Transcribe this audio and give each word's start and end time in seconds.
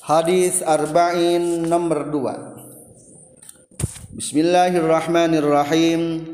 Hadis 0.00 0.64
arba'in 0.64 1.68
nomor 1.68 2.08
2 2.08 4.16
Bismillahirrahmanirrahim 4.16 6.24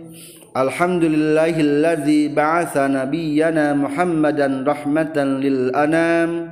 Alhamdulillahilladzi 0.55 2.31
ba'atha 2.31 2.87
nabiyyana 2.87 3.75
Muhammadan 3.75 4.63
rahmatan 4.63 5.43
lil 5.43 5.75
anam 5.75 6.47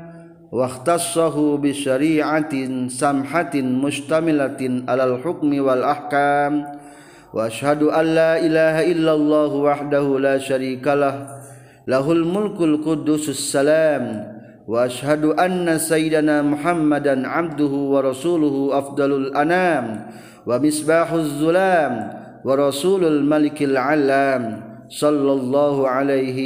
wa 0.50 0.66
ikhtassahu 0.66 1.62
bi 1.62 1.70
syari'atin 1.70 2.90
samhatin 2.90 3.78
mustamilatin 3.78 4.82
alal 4.90 5.22
hukmi 5.22 5.62
wal 5.62 5.86
ahkam 5.86 6.66
wa 7.30 7.46
ashhadu 7.46 7.94
an 7.94 8.10
la 8.10 8.42
ilaha 8.42 8.82
illallah 8.82 9.54
wahdahu 9.54 10.18
la 10.18 10.42
syarikalah 10.42 11.30
lahul 11.86 12.26
mulkul 12.26 12.82
qudusus 12.82 13.38
salam 13.38 14.33
وأشهد 14.68 15.24
أن 15.24 15.78
سيدنا 15.78 16.42
محمدا 16.42 17.28
عبده 17.28 17.66
ورسوله 17.92 18.78
أفضل 18.78 19.12
الأنام 19.12 20.06
ومصباح 20.46 21.12
الظلام 21.12 21.92
ورسول 22.44 23.04
الملك 23.04 23.62
العلام 23.62 24.74
صلى 24.88 25.32
الله 25.32 25.88
عليه 25.88 26.38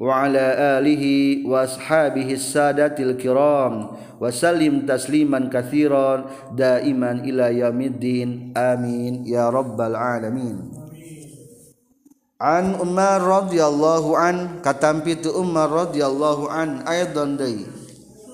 وعلى 0.00 0.44
آله 0.78 1.04
وأصحابه 1.48 2.32
الساده 2.32 2.94
الكرام 2.98 3.86
وسلم 4.20 4.86
تسليما 4.86 5.50
كثيرا 5.52 6.24
دائما 6.56 7.12
إلى 7.12 7.58
يوم 7.58 7.80
الدين. 7.80 8.52
آمين. 8.56 9.26
يا 9.26 9.50
رب 9.50 9.80
العالمين. 9.80 10.83
An 12.44 12.76
Umar 12.76 13.24
radhiyallahu 13.24 14.20
an 14.20 14.60
katampi 14.60 15.16
tu 15.16 15.32
Umar 15.32 15.64
radhiyallahu 15.72 16.52
an 16.52 16.84
aidan 16.84 17.40
deui. 17.40 17.64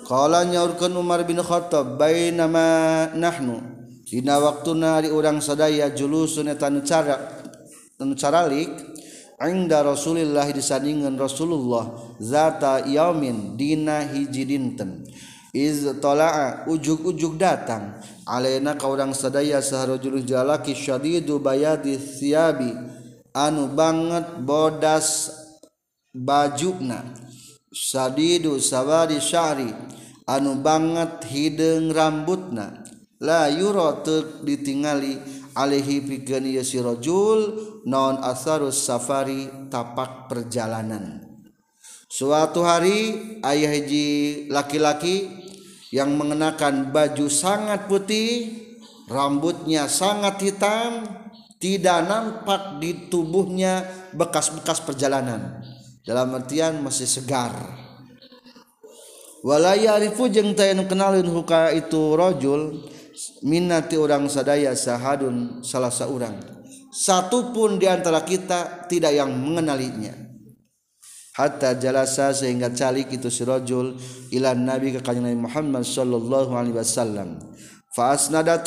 Qala 0.02 0.42
nyaurkeun 0.42 0.98
Umar 0.98 1.22
bin 1.22 1.38
Khattab 1.38 1.94
bainama 1.94 3.06
nahnu 3.14 3.62
dina 4.02 4.42
waktuna 4.42 4.98
di 4.98 5.14
urang 5.14 5.38
sadaya 5.38 5.94
julusun 5.94 6.50
eta 6.50 6.66
nu 6.66 6.82
cara 6.82 7.22
nu 8.02 8.18
caralik 8.18 8.74
inda 9.38 9.86
Rasulillah 9.86 10.50
disandingan 10.50 11.14
Rasulullah 11.14 11.94
zata 12.18 12.82
yaumin 12.90 13.54
dina 13.54 14.02
hiji 14.10 14.42
dinten. 14.42 15.06
Iz 15.54 15.86
tola'a 16.02 16.66
ujuk-ujuk 16.66 17.38
datang 17.38 18.02
alaina 18.26 18.74
ka 18.74 18.90
urang 18.90 19.14
sadaya 19.14 19.62
saharojul 19.62 20.26
jalaki 20.26 20.74
syadidu 20.74 21.38
bayadi 21.38 21.94
thiabi 21.94 22.89
anu 23.34 23.70
banget 23.72 24.42
bodas 24.42 25.30
bajuna 26.10 27.14
sadidu 27.70 28.58
sawwadi 28.58 29.22
Syari 29.22 29.70
anu 30.26 30.58
banget 30.58 31.26
hidung 31.30 31.94
rambutna. 31.94 32.86
Layuro 33.20 34.00
ditingali 34.40 35.20
Alehi 35.52 36.00
pikenirojul 36.00 37.40
non 37.84 38.16
asarus 38.22 38.80
safari 38.80 39.68
tapak 39.68 40.30
perjalanan. 40.30 41.20
Suatu 42.08 42.64
hari 42.64 43.18
ayah 43.44 43.70
hiji 43.76 44.48
laki-laki 44.48 45.28
yang 45.92 46.16
mengenakan 46.16 46.94
baju 46.94 47.26
sangat 47.28 47.90
putih 47.90 48.56
rambutnya 49.10 49.84
sangat 49.90 50.38
hitam 50.40 51.19
tidak 51.60 52.08
nampak 52.08 52.80
di 52.80 53.12
tubuhnya 53.12 53.84
bekas-bekas 54.16 54.80
perjalanan. 54.80 55.60
Dalam 56.02 56.32
artian 56.32 56.80
masih 56.80 57.06
segar. 57.06 57.52
Walaya 59.44 60.00
arifu 60.00 60.26
jeung 60.32 60.56
teu 60.56 60.74
kenalin 60.88 61.28
huka 61.28 61.72
itu 61.76 62.16
rojul 62.16 62.88
minati 63.44 63.96
orang 64.00 64.28
sadaya 64.28 64.72
sahadun 64.72 65.64
salah 65.64 65.92
seorang 65.92 66.60
satu 66.90 67.54
pun 67.54 67.78
di 67.78 67.86
antara 67.86 68.26
kita 68.26 68.90
tidak 68.90 69.14
yang 69.14 69.30
mengenalinya. 69.30 70.10
Hatta 71.38 71.78
jalasa 71.78 72.34
sehingga 72.34 72.74
calik 72.74 73.14
itu 73.14 73.30
si 73.30 73.46
rojul 73.46 73.94
ilan 74.34 74.58
nabi 74.66 74.98
ke 74.98 75.00
kanjeng 75.00 75.38
Muhammad 75.38 75.86
sallallahu 75.86 76.50
alaihi 76.50 76.74
wasallam. 76.74 77.38
Fa 77.94 78.18
asnada 78.18 78.58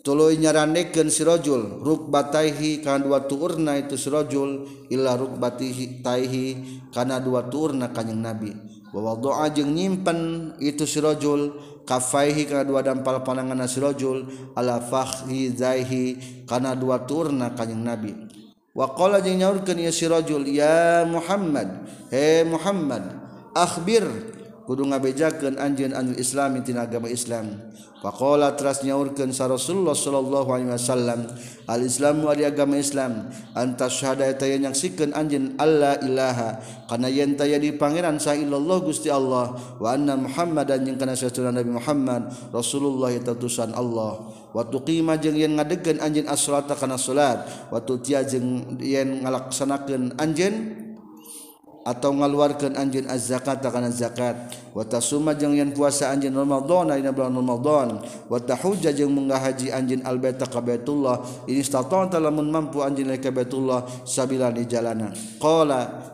tuluy 0.00 0.40
nyaranekeun 0.40 1.08
si 1.12 1.22
rajul 1.24 1.84
rukbataihi 1.84 2.80
kana 2.80 3.04
dua 3.04 3.24
tuurna 3.28 3.76
itu 3.76 3.96
si 4.00 4.08
rajul 4.08 4.64
illa 4.88 5.16
rukbatihi 5.16 6.00
taihi 6.00 6.46
kana 6.92 7.20
dua 7.20 7.48
tuurna 7.48 7.92
kanjing 7.92 8.20
nabi. 8.20 8.52
Wa 8.90 9.14
wadaa 9.14 9.52
jeung 9.54 9.70
nyimpen 9.70 10.52
itu 10.58 10.82
si 10.88 10.98
rajul 10.98 11.54
kafaihi 11.86 12.48
kana 12.48 12.66
dua 12.66 12.82
dampal 12.82 13.22
pandangan 13.22 13.68
si 13.70 13.78
rajul 13.78 14.26
ala 14.58 14.82
fakhhi 14.82 15.54
zaihi 15.54 16.04
kana 16.48 16.74
dua 16.74 17.06
tuurna 17.06 17.54
kanjing 17.54 17.84
nabi. 17.84 18.12
Wa 18.74 18.94
qala 18.94 19.20
jeung 19.22 19.38
nyaurkeun 19.38 19.78
ieu 19.82 19.94
si 19.94 20.06
rajul 20.10 20.46
ya 20.46 21.06
muhammad 21.06 21.86
he 22.10 22.46
muhammad 22.46 23.02
akhbir 23.50 24.06
kudu 24.70 24.86
ngabejakeun 24.86 25.58
anjeun 25.58 25.90
anil 25.98 26.14
Islam 26.14 26.62
tina 26.62 26.86
agama 26.86 27.10
Islam. 27.10 27.58
Faqala 28.00 28.54
teras 28.56 28.80
nyaurkeun 28.86 29.34
sa 29.34 29.50
Rasulullah 29.50 29.92
sallallahu 29.92 30.48
alaihi 30.56 30.72
wasallam 30.72 31.26
al 31.68 31.82
Islam 31.84 32.24
wa 32.24 32.32
agama 32.32 32.78
Islam 32.78 33.28
antas 33.52 33.98
syahada 33.98 34.24
eta 34.30 34.48
yang 34.48 34.70
nyaksikeun 34.70 35.12
anjeun 35.12 35.58
alla 35.60 36.00
ilaha 36.00 36.62
kana 36.88 37.12
yen 37.12 37.36
taya 37.36 37.60
di 37.60 37.76
pangeran 37.76 38.16
sa 38.16 38.32
illallah 38.32 38.80
Gusti 38.80 39.12
Allah 39.12 39.52
wa 39.76 39.88
anna 39.90 40.16
Muhammadan 40.16 40.86
jeung 40.86 40.96
kana 40.96 41.12
satuna 41.12 41.52
Nabi 41.52 41.76
Muhammad 41.76 42.30
Rasulullah 42.54 43.10
eta 43.10 43.34
utusan 43.34 43.74
Allah. 43.74 44.22
Wa 44.54 44.64
tuqima 44.64 45.20
jeung 45.20 45.36
yen 45.36 45.60
ngadegkeun 45.60 46.00
anjeun 46.00 46.30
as-salata 46.30 46.78
kana 46.78 46.96
salat 46.96 47.42
wa 47.68 47.84
tutiya 47.84 48.24
jeung 48.24 48.80
yen 48.80 49.26
ngalaksanakeun 49.26 50.16
anjeun 50.16 50.79
atau 51.86 52.12
ngaluarkan 52.12 52.76
anjin 52.76 53.08
az-zakat 53.08 53.64
kana 53.64 53.88
zakat. 53.88 54.36
Wa 54.76 54.84
tasuma 54.84 55.32
jeung 55.36 55.56
yen 55.56 55.72
puasa 55.72 56.12
anjeun 56.12 56.36
Ramadan 56.36 56.92
dina 56.92 57.10
bulan 57.12 57.34
Ramadan. 57.34 57.88
Wa 58.28 58.38
tahujja 58.40 58.92
jeung 58.92 59.12
munggah 59.14 59.40
haji 59.40 59.72
anjeun 59.72 60.04
al-baita 60.04 60.46
ka 60.50 60.60
Baitullah. 60.60 61.46
Ini 61.48 61.62
stata'ta 61.64 62.20
lamun 62.20 62.48
mampu 62.52 62.84
anjeun 62.84 63.12
ka 63.16 63.32
Baitullah 63.32 63.84
sabila 64.04 64.52
di 64.52 64.68
jalanan. 64.68 65.16
Qala 65.40 66.08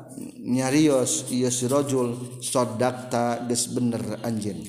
nyarios 0.47 1.28
ieu 1.28 1.50
si 1.50 1.66
rajul 1.66 2.41
sadaqta 2.41 3.44
geus 3.50 3.69
bener 3.69 4.22
anjeun 4.25 4.62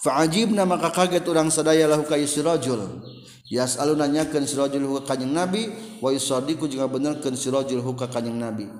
fa'ajibna 0.00 0.64
maka 0.64 0.90
kaget 0.90 1.28
urang 1.28 1.52
sadaya 1.52 1.84
lahu 1.84 2.08
ka 2.08 2.16
si 2.24 2.40
rajul. 2.40 3.04
Yas'alu 3.50 3.98
nanyakeun 3.98 4.46
si 4.46 4.54
rajul 4.54 4.86
ka 5.02 5.14
kanjing 5.14 5.34
nabi 5.34 5.66
wa 5.98 6.14
yusadiqu 6.14 6.70
jeung 6.70 6.86
benerkeun 6.86 7.34
si 7.34 7.50
rajul 7.50 7.82
ka 7.98 8.06
kanjing 8.06 8.38
nabi 8.38 8.70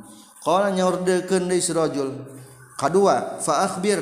Qala 0.40 0.72
nyaurdekeun 0.72 1.52
deui 1.52 1.60
si 1.60 1.72
rajul. 1.76 2.16
Kadua 2.80 3.38
fa 3.44 3.68
akhbir 3.68 4.00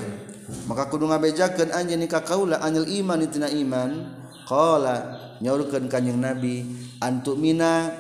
maka 0.71 0.87
kudu 0.87 1.11
ngabejakeun 1.11 1.75
anjeun 1.75 2.07
ka 2.07 2.23
kaula 2.23 2.63
anil 2.63 2.87
iman 2.87 3.21
tina 3.27 3.51
iman. 3.51 4.15
Qala 4.47 5.19
nyaurkeun 5.43 5.91
kanjing 5.91 6.23
Nabi 6.23 6.63
antumina 7.03 7.91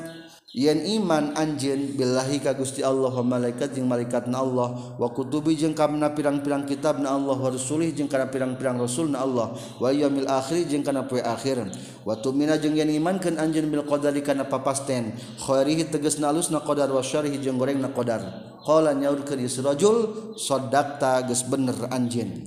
yen 0.58 0.82
iman 0.98 1.38
anjin 1.38 1.94
billahi 1.94 2.42
ka 2.42 2.50
Gusti 2.58 2.82
Allah 2.82 3.14
wa 3.14 3.38
malaikat 3.38 3.78
jeung 3.78 3.86
malaikatna 3.86 4.42
Allah 4.42 4.98
wa 4.98 5.06
kutubi 5.14 5.54
jeung 5.54 5.70
kana 5.70 6.10
pirang-pirang 6.10 6.66
kitabna 6.66 7.14
Allah 7.14 7.38
wa 7.38 7.46
rasulih 7.46 7.94
jeung 7.94 8.10
kana 8.10 8.26
pirang-pirang 8.26 8.74
rasulna 8.74 9.22
Allah 9.22 9.54
wa 9.78 9.86
yaumil 9.94 10.26
akhir 10.26 10.66
jeung 10.66 10.82
kana 10.82 11.06
poe 11.06 11.22
akhir. 11.22 11.62
Wa 12.02 12.18
tumina 12.18 12.58
jeung 12.58 12.74
yen 12.74 12.90
imankeun 12.90 13.38
anjeun 13.38 13.70
bil 13.70 13.86
qadari 13.86 14.18
kana 14.18 14.50
papasten 14.50 15.14
khairihi 15.46 15.94
tegasna 15.94 16.34
alusna 16.34 16.58
qadar 16.58 16.90
wa 16.90 17.06
syarrihi 17.06 17.38
jeung 17.38 17.54
gorengna 17.54 17.94
qadar. 17.94 18.26
Qala 18.66 18.98
nyaurkeun 18.98 19.38
israjul 19.46 19.96
saddaqta 20.34 21.22
geus 21.30 21.46
bener 21.46 21.86
anjeun. 21.94 22.42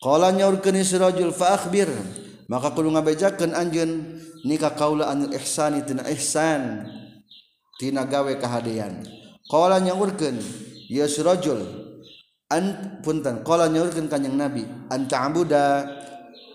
Qala 0.00 0.32
nyaurkeun 0.32 0.80
israjul 0.80 1.36
fa 1.36 1.60
akhbir. 1.60 1.92
Maka 2.48 2.72
kudu 2.72 2.88
ngabejakeun 2.88 3.52
anjeun 3.52 4.16
nikah 4.48 4.72
kaula 4.72 5.12
anil 5.12 5.28
ihsani 5.36 5.84
tina 5.84 6.08
ihsan. 6.08 6.88
tina 7.78 8.04
gawe 8.04 8.34
kehadian 8.36 9.06
qala 9.46 9.78
nyaurkeun 9.78 10.36
ya 10.90 11.06
surajul 11.06 11.62
an 12.50 12.98
punten 13.00 13.46
qala 13.46 13.70
nyaurkeun 13.70 14.10
kanjing 14.10 14.34
nabi 14.34 14.66
anta 14.90 15.24
abuda 15.24 15.86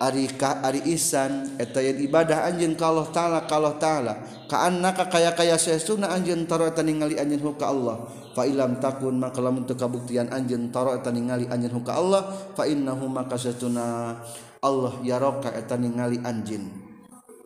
ari 0.04 0.28
ka 0.36 0.60
ari 0.60 0.84
isan 0.92 1.56
eta 1.56 1.80
yen 1.80 2.04
ibadah 2.04 2.52
anjeun 2.52 2.76
ka 2.76 2.92
Allah 2.92 3.08
taala 3.16 3.40
ka 3.48 3.54
Allah 3.56 3.76
taala 3.80 4.14
ka 4.52 4.68
annaka 4.68 5.08
kaya 5.08 5.32
kaya 5.32 5.56
sesuna 5.56 6.12
anjeun 6.12 6.44
tarata 6.44 6.84
ningali 6.84 7.16
anjeun 7.16 7.56
ka 7.56 7.72
Allah. 7.72 8.04
Fa 8.34 8.50
ilam 8.50 8.82
takun 8.82 9.22
maka 9.22 9.40
lamun 9.40 9.64
teu 9.64 9.78
kabuktian 9.78 10.28
anjeun 10.34 10.74
tarata 10.74 11.14
ningali 11.14 11.48
anjeun 11.48 11.86
ka 11.86 11.96
Allah 11.96 12.28
fa 12.58 12.68
innahu 12.68 13.08
maka 13.08 13.40
sesuna 13.40 14.20
Allah 14.60 14.94
yaroka 15.08 15.56
eta 15.56 15.80
ningali 15.80 16.20
anjeun. 16.20 16.68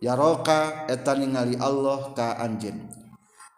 Yaroka 0.02 0.90
eta 0.90 1.14
ningali 1.14 1.54
Allah 1.62 2.10
ka 2.16 2.42
anjeun. 2.42 2.97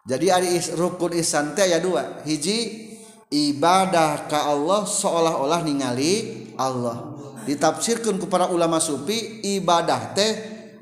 jadi 0.01 0.33
ari 0.33 0.57
is, 0.57 0.73
rukun 0.73 1.13
ihsan 1.21 1.53
teh 1.53 1.69
aya 1.69 1.77
dua. 1.77 2.25
Hiji 2.25 2.89
ibadah 3.29 4.25
ka 4.25 4.49
Allah 4.49 4.89
seolah-olah 4.89 5.61
ningali 5.61 6.47
Allah. 6.57 7.13
Ditafsirkan 7.45 8.17
ku 8.17 8.25
para 8.25 8.49
ulama 8.49 8.81
sufi 8.81 9.41
ibadah 9.57 10.13
teh 10.17 10.31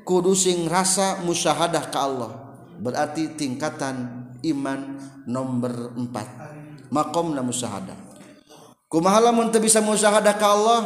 kudu 0.08 0.32
sing 0.32 0.64
rasa 0.68 1.20
musyahadah 1.20 1.84
ka 1.92 1.98
Allah. 2.00 2.30
Berarti 2.80 3.36
tingkatan 3.36 3.96
iman 4.40 4.80
nomor 5.28 5.92
4 5.92 6.88
makom 6.88 7.36
na 7.36 7.44
musyahadah. 7.44 7.96
Kumaha 8.88 9.30
lamun 9.30 9.52
teu 9.52 9.60
bisa 9.60 9.84
musyahadah 9.84 10.34
ka 10.40 10.48
Allah? 10.48 10.80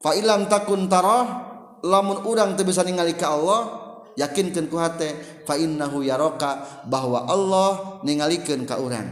Fa 0.00 0.16
ilam 0.16 0.48
takun 0.48 0.88
tarah 0.88 1.44
lamun 1.84 2.24
urang 2.24 2.56
teu 2.56 2.64
bisa 2.64 2.80
ningali 2.80 3.14
ka 3.20 3.36
Allah 3.36 3.89
yakinkan 4.18 4.66
ku 4.70 4.78
hate 4.78 5.42
fa 5.46 5.54
innahu 5.58 6.02
yaraka 6.02 6.84
bahwa 6.86 7.26
Allah 7.26 8.00
ningalikeun 8.06 8.64
ka 8.66 8.78
urang. 8.80 9.06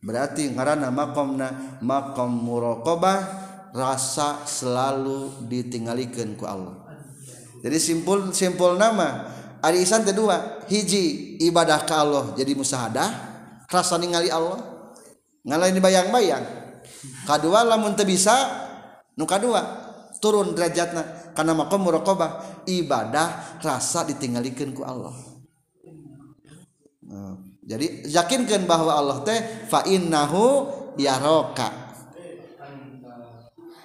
Berarti 0.00 0.48
ngaranna 0.50 0.88
maqamna 0.88 1.78
maqam 1.84 2.32
muraqabah 2.32 3.18
rasa 3.76 4.42
selalu 4.48 5.46
ditinggalikeun 5.46 6.34
ku 6.34 6.48
Allah. 6.48 6.76
Jadi 7.60 7.76
simpul 7.76 8.32
simpul 8.32 8.80
nama 8.80 9.28
ari 9.60 9.84
isan 9.84 10.00
teh 10.00 10.16
dua 10.16 10.64
hiji 10.72 11.36
ibadah 11.44 11.84
ka 11.84 12.00
Allah 12.00 12.32
jadi 12.32 12.56
musahadah 12.56 13.08
rasa 13.68 14.00
ningali 14.00 14.32
Allah. 14.32 14.60
Ngalain 15.40 15.76
bayang-bayang 15.80 16.44
kadua 17.24 17.64
lamun 17.64 17.96
teu 17.96 18.04
bisa 18.04 18.36
nu 19.16 19.24
kadua 19.24 19.79
turun 20.20 20.52
derajatna 20.52 21.32
karena 21.32 21.56
maqam 21.56 21.80
muraqabah 21.80 22.64
ibadah 22.68 23.58
rasa 23.64 24.04
ditinggalikan 24.04 24.76
ku 24.76 24.84
Allah. 24.84 25.16
Nah, 27.10 27.34
jadi 27.64 28.06
yakinkan 28.06 28.68
bahwa 28.68 28.94
Allah 28.94 29.18
teh 29.26 29.40
fa 29.66 29.82
innahu 29.88 30.68
yaroka. 31.00 31.90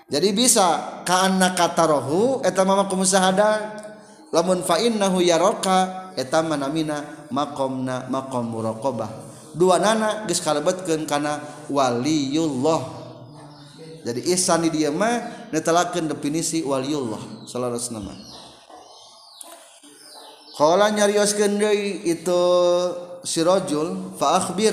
Jadi 0.06 0.30
bisa 0.38 1.02
karena 1.02 1.58
kata 1.58 1.90
rohu 1.90 2.46
etama 2.46 2.78
makom 2.78 3.02
syahada 3.02 3.74
lamun 4.30 4.62
fa 4.62 4.78
innahu 4.78 5.18
yaroka 5.18 6.14
eta 6.14 6.46
manamina 6.46 7.26
makomna 7.34 8.06
makom 8.12 8.54
muraqabah. 8.54 9.10
Dua 9.56 9.80
nana 9.80 10.28
geus 10.28 10.44
kalebetkeun 10.44 11.08
kana 11.08 11.40
waliyullah 11.72 13.05
jadi 14.06 14.22
ihsan 14.38 14.62
di 14.62 14.70
dia 14.70 14.94
mah 14.94 15.50
netelakeun 15.50 16.06
definisi 16.06 16.62
waliullah 16.62 17.50
sallallahu 17.50 17.74
alaihi 17.74 17.86
wasallam 17.90 18.18
Kala 20.56 20.88
nyarioskeun 20.88 21.60
deui 21.60 22.08
itu 22.08 22.44
si 23.28 23.44
rajul 23.44 24.16
fa 24.16 24.40
akhbir. 24.40 24.72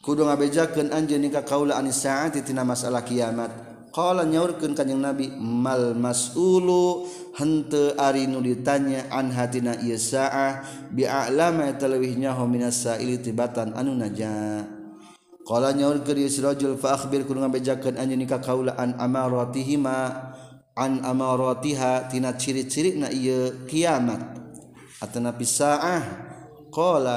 Kudu 0.00 0.24
ngabejakeun 0.24 0.88
anjeun 0.88 1.28
ka 1.28 1.44
kaula 1.44 1.76
anis 1.76 2.00
saati 2.00 2.40
tina 2.40 2.64
masalah 2.64 3.04
kiamat. 3.04 3.52
Qala 3.92 4.24
nyaurkeun 4.24 4.72
kanjing 4.72 5.04
nabi 5.04 5.28
mal 5.36 5.92
mas'ulu? 5.92 7.04
Henteu 7.36 7.92
ari 8.00 8.24
nu 8.24 8.40
ditanya 8.40 9.04
an 9.12 9.36
hadina 9.36 9.76
ieu 9.84 10.00
saah? 10.00 10.64
Bi 10.88 11.04
a'lama 11.04 11.76
talawihnya 11.76 12.32
minas 12.48 12.80
sa'ili 12.88 13.20
tibatan 13.20 13.76
anu 13.76 13.92
najah 14.00 14.85
Kala 15.46 15.70
nyaur 15.70 16.02
geus 16.02 16.34
sirajul 16.34 16.74
fa 16.74 16.98
akhbir 16.98 17.22
kudu 17.22 17.38
ngabejakeun 17.38 17.94
anjeun 17.94 18.26
ka 18.26 18.42
kaula 18.42 18.74
an 18.74 18.98
amaratihima 18.98 20.10
an 20.74 21.06
amaratiha 21.06 22.10
tina 22.10 22.34
ciri-cirina 22.34 23.14
ieu 23.14 23.54
kiamat. 23.70 24.42
Atana 24.98 25.38
pisaah 25.38 26.02
qala 26.74 27.16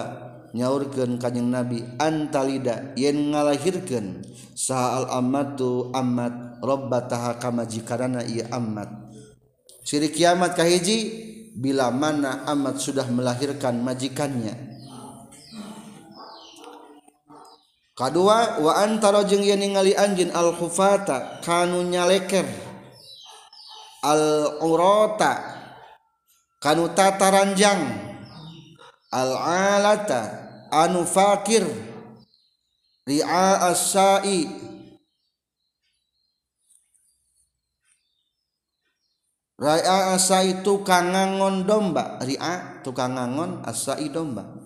nyaurkeun 0.53 1.17
kanjing 1.17 1.49
nabi 1.49 1.81
antalida 1.97 2.93
yen 2.93 3.33
ngalahirkeun 3.33 4.21
saal 4.53 5.09
ammatu 5.09 5.89
ammat 5.89 6.61
rabbataha 6.61 7.41
kamajikarana 7.41 8.29
ieu 8.29 8.45
ammat. 8.53 8.93
Ciri 9.81 10.13
kiamat 10.13 10.53
kahiji 10.53 10.97
bila 11.57 11.89
mana 11.89 12.45
amat 12.45 12.77
sudah 12.77 13.09
melahirkan 13.09 13.81
majikannya. 13.81 14.69
Kadua 17.99 18.63
wa 18.63 18.79
antara 18.79 19.27
jeung 19.27 19.43
yen 19.43 19.59
ningali 19.59 19.91
anjeun 19.91 20.31
al 20.31 20.55
khufata 20.55 21.43
kanu 21.43 21.83
nyaleker. 21.83 22.47
Al 23.99 24.55
urata 24.63 25.43
kanu 26.63 26.95
tata 26.95 27.27
ranjang. 27.27 27.83
Al 29.11 29.35
alata 29.35 30.21
anu 30.71 31.03
fakir. 31.03 31.67
Ri'a 33.03 33.73
as-sa'i. 33.73 34.45
Ra'a 39.59 40.15
asai 40.15 40.61
tukang 40.63 41.11
ngangon 41.11 41.67
domba. 41.67 42.21
Ri'a 42.21 42.85
tukang 42.85 43.17
ngangon 43.17 43.65
asai 43.65 44.07
domba 44.13 44.58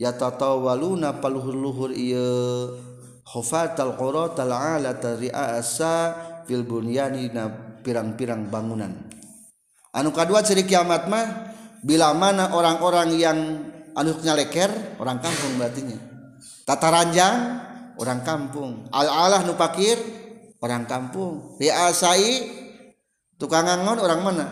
Ya 0.00 0.16
tatawaluna 0.16 1.20
paluhur-luhur 1.20 1.92
iya. 1.92 2.72
Khufatal 3.20 4.00
quratal 4.00 4.48
alata 4.48 5.20
ri'a 5.20 5.60
asa 5.60 6.16
Fil 6.48 6.64
bunyani 6.64 7.28
na 7.30 7.46
pirang-pirang 7.84 8.48
bangunan. 8.48 8.90
Anu 9.92 10.10
kedua 10.10 10.40
ciri 10.40 10.64
kiamat 10.64 11.06
mah 11.06 11.26
bila 11.84 12.16
mana 12.16 12.56
orang-orang 12.56 13.14
yang 13.14 13.38
anu 13.94 14.10
nyaleker 14.18 14.96
orang 14.98 15.20
kampung 15.22 15.60
berartinya 15.60 15.98
tata 16.66 16.88
ranjang 16.90 17.34
orang 18.00 18.24
kampung. 18.24 18.88
Al-alah 18.90 19.44
nu 19.46 19.54
pakir 19.54 20.00
orang 20.58 20.88
kampung. 20.88 21.60
Ri'asai 21.60 22.50
tukang 23.36 23.68
ngangon 23.68 23.98
orang 24.00 24.20
mana? 24.24 24.46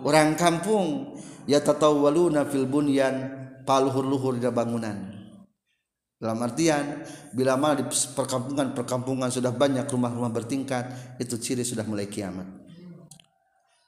Orang 0.00 0.38
kampung. 0.38 1.18
Ya 1.44 1.60
tatawwaluna 1.60 2.48
fil 2.48 2.64
bunyan 2.64 3.43
paluhur-luhur 3.64 4.36
di 4.38 4.46
bangunan. 4.52 5.24
Dalam 6.14 6.40
artian 6.40 7.04
bila 7.36 7.58
mana 7.60 7.82
di 7.82 7.84
perkampungan-perkampungan 7.90 9.28
sudah 9.28 9.52
banyak 9.52 9.84
rumah-rumah 9.84 10.32
bertingkat 10.32 11.16
itu 11.20 11.36
ciri 11.36 11.66
sudah 11.66 11.84
mulai 11.84 12.08
kiamat. 12.08 12.48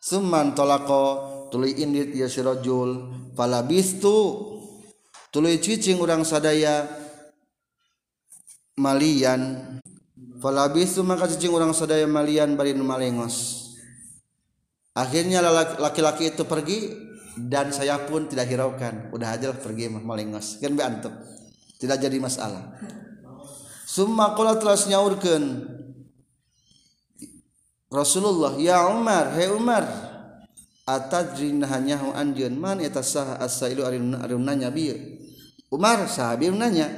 Suman 0.03 0.53
tolako 0.53 1.05
tuluy 1.49 1.81
indit 1.81 2.13
ya 2.13 2.29
sirajul 2.29 3.09
falabistu 3.33 4.53
tuluy 5.33 5.63
cicing 5.63 5.97
urang 5.97 6.29
sadaya 6.29 6.85
malian. 8.77 9.81
Falabistu 10.37 11.01
maka 11.01 11.25
cicing 11.33 11.57
urang 11.57 11.73
sadaya 11.73 12.05
malian 12.05 12.53
bari 12.53 12.77
nu 12.77 12.85
malengos. 12.85 13.65
Akhirnya 14.93 15.41
laki-laki 15.81 16.37
itu 16.37 16.45
pergi 16.45 16.93
dan 17.37 17.71
saya 17.71 18.01
pun 18.09 18.25
tidak 18.27 18.49
hiraukan. 18.49 19.13
Udah 19.13 19.37
aja 19.37 19.53
pergi 19.53 19.93
mah 19.93 20.01
melengos 20.03 20.57
kan 20.59 20.73
antuk. 20.81 21.13
Tidak 21.77 21.97
jadi 22.01 22.17
masalah. 22.17 22.73
Summa 23.87 24.35
qala 24.35 24.59
telah 24.59 24.75
nyaurkeun 24.75 25.45
Rasulullah 27.87 28.59
ya 28.59 28.91
Umar 28.91 29.31
he 29.39 29.47
Umar 29.47 29.87
atadrin 30.83 31.63
hanyahu 31.63 32.11
anjeun? 32.11 32.59
Man 32.59 32.83
eta 32.83 32.99
sah 32.99 33.39
asailu 33.39 33.87
arim 33.87 34.43
nanya 34.43 34.75
bieu 34.75 34.99
Umar 35.71 36.07
sahabi 36.11 36.51
nanya. 36.51 36.89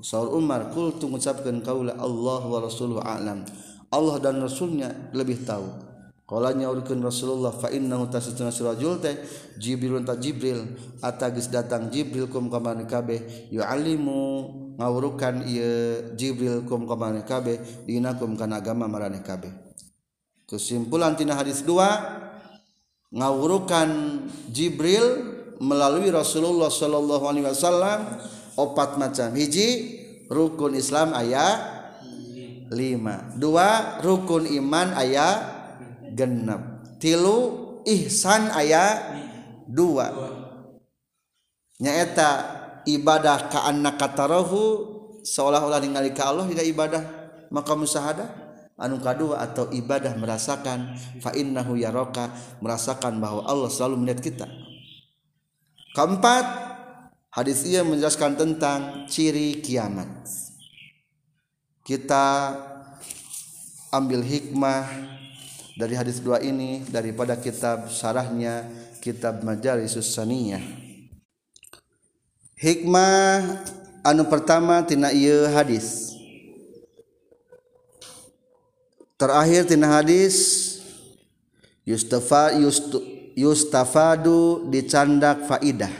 Saur 0.00 0.32
Umar 0.32 0.72
kul 0.72 0.96
tu 0.96 1.12
mengucapkan 1.12 1.60
kaulah 1.60 1.92
Allah 2.00 2.40
wa 2.48 2.58
Rasuluhu 2.64 3.04
alam. 3.04 3.44
Allah 3.92 4.16
dan 4.16 4.40
Rasulnya 4.40 5.12
lebih 5.12 5.44
tahu. 5.44 5.89
Qala 6.30 6.54
nyaurkeun 6.54 7.02
Rasulullah 7.02 7.50
fa 7.50 7.74
innahu 7.74 8.06
tasatuna 8.06 8.54
rajul 8.54 9.02
teh 9.02 9.18
Jibril 9.58 10.06
ta 10.06 10.14
Jibril 10.14 10.62
atagis 11.02 11.50
datang 11.50 11.90
Jibril 11.90 12.30
kum 12.30 12.46
ka 12.46 12.62
kabeh 12.62 13.50
yu'allimu 13.50 14.22
ngawurukan 14.78 15.42
ieu 15.42 16.14
Jibril 16.14 16.62
kum 16.70 16.86
ka 16.86 16.94
kabeh 17.26 17.82
dinakum 17.82 18.38
kana 18.38 18.62
agama 18.62 18.86
maraneh 18.86 19.26
kabeh. 19.26 19.50
Kesimpulan 20.46 21.18
tina 21.18 21.34
hadis 21.34 21.66
2 21.66 23.10
ngawurukan 23.10 23.90
Jibril 24.54 25.34
melalui 25.58 26.14
Rasulullah 26.14 26.70
Shallallahu 26.70 27.26
Alaihi 27.26 27.50
Wasallam 27.50 28.06
opat 28.54 29.02
macam. 29.02 29.34
Hiji 29.34 29.98
rukun 30.30 30.78
Islam 30.78 31.10
ayat 31.10 31.58
5 32.70 33.34
dua 33.42 33.98
rukun 33.98 34.46
iman 34.46 34.94
ayat 34.94 35.59
genep. 36.16 36.84
Tilu 37.00 37.38
ihsan 37.88 38.52
ayat 38.52 39.16
2 39.70 40.50
nyaeta 41.80 42.30
ibadah 42.84 43.48
ka 43.48 43.64
anak 43.66 43.96
katarahu 43.96 44.62
seolah-olah 45.24 45.80
ningali 45.80 46.12
ka 46.12 46.28
Allah 46.28 46.46
tidak 46.48 46.66
ibadah. 46.68 47.02
Maka 47.50 47.74
musahadah 47.74 48.28
anu 48.80 49.02
kedua 49.02 49.42
atau 49.42 49.68
ibadah 49.74 50.14
merasakan 50.16 50.94
fa 51.20 51.34
innahu 51.34 51.74
yaraka 51.76 52.30
merasakan 52.62 53.18
bahwa 53.18 53.42
Allah 53.44 53.68
selalu 53.68 54.06
melihat 54.06 54.20
kita. 54.22 54.46
Keempat 55.92 56.46
hadis 57.34 57.66
ia 57.66 57.82
menjelaskan 57.82 58.38
tentang 58.38 59.10
ciri 59.10 59.58
kiamat. 59.58 60.08
Kita 61.82 62.54
ambil 63.90 64.22
hikmah 64.22 64.86
dari 65.76 65.94
hadis 65.94 66.18
dua 66.18 66.42
ini 66.42 66.82
daripada 66.88 67.36
kitab 67.38 67.90
sarahnya 67.92 68.66
kitab 68.98 69.44
majalis 69.44 69.94
Saniyah. 69.98 70.62
Hikmah 72.60 73.64
anu 74.04 74.28
pertama 74.28 74.84
tina 74.84 75.12
ieu 75.12 75.48
hadis. 75.48 76.12
Terakhir 79.20 79.68
tina 79.68 80.00
hadis 80.00 80.36
yustafa 81.84 82.56
yust, 82.56 82.96
yustafadu 83.36 84.68
dicandak 84.72 85.44
faidah 85.44 85.92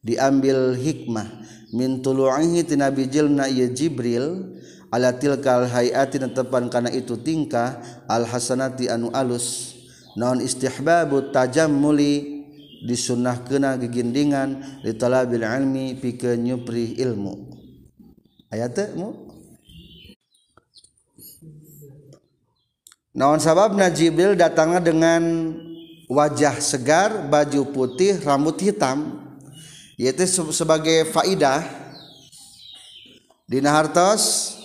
diambil 0.00 0.72
hikmah. 0.76 1.44
Min 1.74 2.00
tulu'ihi 2.00 2.64
tina 2.64 2.88
bijilna 2.88 3.50
ieu 3.52 3.68
Jibril 3.72 4.55
alatilkal 4.90 5.66
hayati 5.66 6.22
tetepan 6.22 6.70
karena 6.70 6.90
itu 6.92 7.18
tingkah 7.18 7.80
al-hasanati 8.06 8.90
anu 8.90 9.10
alus. 9.10 9.78
Naon 10.16 10.40
istihbabu 10.40 11.28
tajam 11.28 11.68
muli 11.68 12.44
disunnah 12.86 13.44
kena 13.44 13.76
gegindingan 13.76 14.80
litalabil 14.80 15.44
ilmi 15.44 15.98
pikeun 16.00 16.40
nyupri 16.40 16.96
ilmu. 16.96 17.52
Aya 18.48 18.72
teu 18.72 18.96
mu? 18.96 19.08
Naon 23.16 23.40
sababna 23.40 23.88
Jibril 23.88 24.36
datangnya 24.36 24.80
dengan 24.80 25.22
wajah 26.04 26.60
segar 26.60 27.28
baju 27.32 27.72
putih 27.72 28.20
rambut 28.20 28.60
hitam. 28.60 29.24
Yaitu 29.96 30.28
sebagai 30.52 31.08
faidah. 31.08 31.64
Dina 33.48 33.72
hartos 33.72 34.55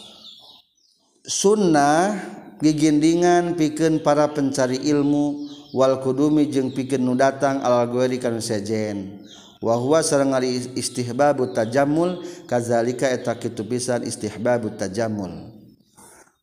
sunnah 1.26 2.18
gigindingan 2.62 3.58
piken 3.58 4.02
para 4.02 4.30
pencari 4.30 4.78
ilmu 4.82 5.50
Wal 5.72 6.04
Kudumi 6.04 6.52
jeung 6.52 6.76
piken 6.76 7.00
nu 7.00 7.16
datang 7.16 7.64
algueri 7.64 8.20
kan 8.20 8.36
sejen. 8.44 9.24
Wahwa 9.64 10.02
sareng 10.02 10.34
ari 10.34 10.74
istihbabu 10.74 11.54
tajammul 11.56 12.26
kazalika 12.50 13.08
eta 13.08 13.38
kitu 13.38 13.62
pisan 13.62 14.02
istihbabu 14.02 14.74
tajammul 14.74 15.54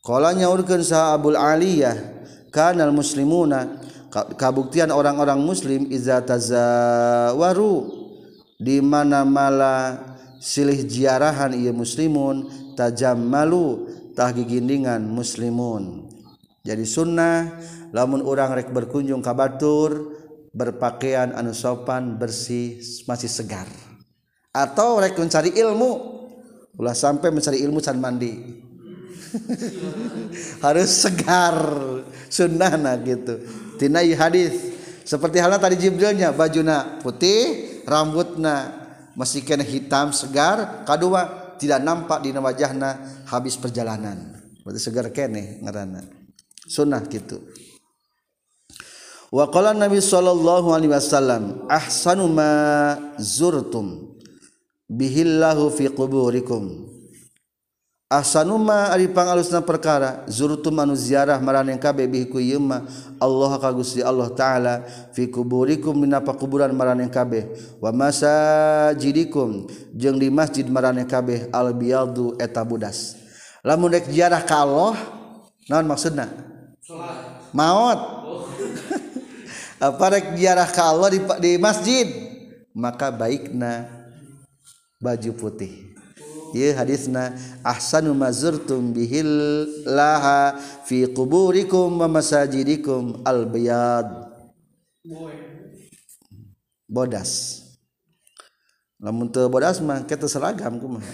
qala 0.07 0.31
nyaurkeun 0.39 0.87
sa 0.87 1.19
Abul 1.19 1.35
Aliyah 1.35 1.99
kanal 2.55 2.95
muslimuna 2.95 3.83
kabuktian 4.39 4.95
orang-orang 4.95 5.43
muslim 5.43 5.91
iza 5.91 6.23
tazawaru 6.23 7.91
di 8.55 8.79
mana 8.79 9.27
mala 9.27 9.99
silih 10.39 10.87
jiarahan 10.87 11.59
ieu 11.59 11.75
muslimun 11.75 12.47
tajammalu 12.79 13.98
tah 14.19 14.35
gigindingan 14.35 15.07
muslimun. 15.07 16.11
Jadi 16.67 16.83
sunnah 16.83 17.55
lamun 17.95 18.27
orang 18.27 18.59
rek 18.59 18.75
berkunjung 18.75 19.23
ka 19.23 19.31
batur 19.31 20.19
berpakaian 20.51 21.39
anu 21.39 21.55
sopan 21.55 22.19
bersih 22.19 22.83
masih 23.07 23.31
segar. 23.31 23.71
Atau 24.51 24.99
rek 24.99 25.15
mencari 25.15 25.55
ilmu. 25.55 26.19
Ulah 26.75 26.99
sampai 26.99 27.31
mencari 27.31 27.63
ilmu 27.63 27.79
can 27.79 28.03
mandi. 28.03 28.35
Harus 30.67 30.91
segar. 30.99 31.55
Sunnahna 32.27 32.99
gitu. 33.07 33.39
Tina 33.79 34.03
hadis. 34.03 34.75
Seperti 35.07 35.39
halnya 35.39 35.63
tadi 35.63 35.79
jibrilnya 35.79 36.35
bajuna 36.35 37.01
putih 37.01 37.81
rambutna 37.89 38.77
masih 39.17 39.41
kena 39.41 39.65
hitam 39.65 40.13
segar 40.13 40.85
kedua 40.85 41.55
tidak 41.57 41.81
nampak 41.81 42.21
di 42.21 42.31
wajahna. 42.35 43.18
Habis 43.29 43.61
perjalanan. 43.61 44.41
Berarti 44.65 44.81
segar 44.81 45.09
kene 45.13 45.61
ngarana 45.65 46.05
sunnah 46.69 47.01
gitu. 47.09 47.41
Wa 49.29 49.49
qala 49.53 49.77
nabi 49.77 50.01
sallallahu 50.01 50.73
alaihi 50.73 50.93
wasallam 50.93 51.69
ahsanu 51.69 52.29
ma 52.33 52.97
zurtum 53.21 54.17
bihillahu 54.89 55.69
fi 55.69 55.93
quburikum 55.93 56.89
asanuma 58.09 58.89
ari 58.89 59.05
pangalusna 59.05 59.61
perkara 59.61 60.25
zurtu 60.25 60.73
manuziarah 60.73 61.37
marane 61.45 61.77
kabe 61.77 62.09
bihiku 62.09 62.41
yema 62.41 62.89
Allah 63.21 63.61
ka 63.61 63.69
Gusti 63.69 64.01
Allah 64.01 64.33
taala 64.33 64.81
fi 65.13 65.29
kuburikum 65.29 65.93
dina 65.93 66.17
pakuburan 66.25 66.73
marane 66.73 67.05
kabe 67.13 67.53
wa 67.85 67.93
masajidikum 67.93 69.69
jeung 69.93 70.17
di 70.17 70.33
masjid 70.33 70.65
marane 70.65 71.05
kabe 71.05 71.53
al 71.53 71.77
biyadu 71.77 72.33
eta 72.41 72.65
budas. 72.65 73.13
Lamun 73.61 73.93
rek 73.93 74.09
ziarah 74.09 74.41
ka 74.41 74.65
Allah 74.65 74.97
naon 75.69 75.85
maksudna? 75.85 76.33
Salat. 76.81 77.53
Maot. 77.53 78.01
Apa 79.93 80.17
rek 80.17 80.33
ziarah 80.33 80.69
ka 80.73 80.97
Allah 80.97 81.13
di, 81.13 81.21
di 81.45 81.53
masjid? 81.61 82.09
Maka 82.73 83.13
baikna 83.13 83.85
baju 84.97 85.33
putih. 85.37 85.88
Haditsna 86.53 87.37
ahsanu 87.61 88.17
mazurtum 88.17 88.97
bihillaha 88.97 90.57
fi 90.89 91.05
quburikum 91.11 92.01
wa 92.01 92.09
masajidikum 92.09 93.21
al 93.25 93.45
bayad 93.45 94.09
bodas. 96.89 97.65
Lamun 98.99 99.31
teu 99.31 99.47
bodas 99.47 99.79
mah 99.79 100.03
kita 100.03 100.27
seragam 100.27 100.81
kumaha 100.81 101.07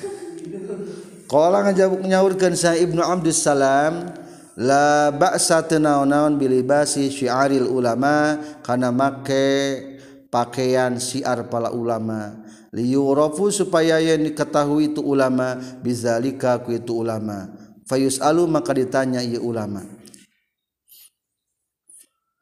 qala 1.29 1.65
ngajawab 1.67 2.05
nyaurkeun 2.05 2.55
sa 2.55 2.77
ibnu 2.77 3.01
abdus 3.01 3.41
salam 3.41 4.13
la 4.55 5.11
ba'sa 5.11 5.65
tanaun 5.65 6.39
bilibasi 6.39 7.11
syiaril 7.11 7.67
ulama 7.67 8.39
kana 8.63 8.93
make 8.95 9.83
pakaian 10.31 11.01
siar 11.01 11.49
para 11.51 11.73
ulama 11.75 12.44
liyurafu 12.75 13.55
supaya 13.55 14.03
yang 14.03 14.27
diketahui 14.27 14.91
itu 14.91 15.01
ulama 15.01 15.55
bizalika 15.79 16.59
ku 16.59 16.75
itu 16.75 16.91
ulama. 16.91 17.47
Fayus 17.87 18.19
alu 18.19 18.51
maka 18.51 18.75
ditanya 18.75 19.23
ia 19.23 19.39
ulama. 19.39 19.87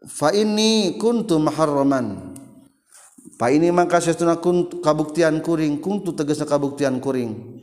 Fa 0.08 0.32
ini 0.34 0.98
kuntu 0.98 1.38
maharraman 1.38 2.34
fa 3.38 3.54
ini 3.54 3.70
maka 3.70 4.02
sesuna 4.02 4.40
kuntu 4.40 4.82
kabuktian 4.82 5.38
kuring 5.44 5.78
kuntu 5.78 6.16
tegasna 6.16 6.48
kabuktian 6.48 6.98
kuring. 6.98 7.60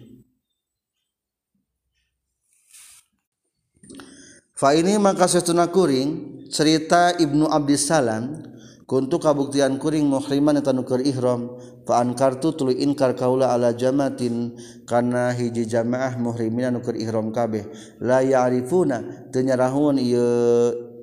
Fa 4.55 4.75
ini 4.75 4.99
maka 4.99 5.25
sesuna 5.27 5.71
kuring 5.71 6.39
cerita 6.51 7.15
Ibnu 7.15 7.47
Abdissalam 7.47 8.43
Kuntu 8.89 9.21
kabuktian 9.21 9.77
kuring 9.77 10.09
muhriman 10.09 10.57
eta 10.57 10.73
nuker 10.73 11.05
ihram 11.05 11.61
fa 11.85 12.01
ankartu 12.01 12.57
tuluy 12.57 12.81
inkar 12.81 13.13
kaula 13.13 13.53
ala 13.53 13.69
jamatin 13.69 14.57
kana 14.89 15.29
hiji 15.29 15.69
jamaah 15.69 16.17
muhrimina 16.17 16.73
nuker 16.73 16.97
ihram 16.97 17.29
kabeh. 17.29 17.69
La 18.01 18.25
ya'rifuna 18.25 19.29
teu 19.29 19.45
nyarahun 19.45 20.01
ieu 20.01 20.25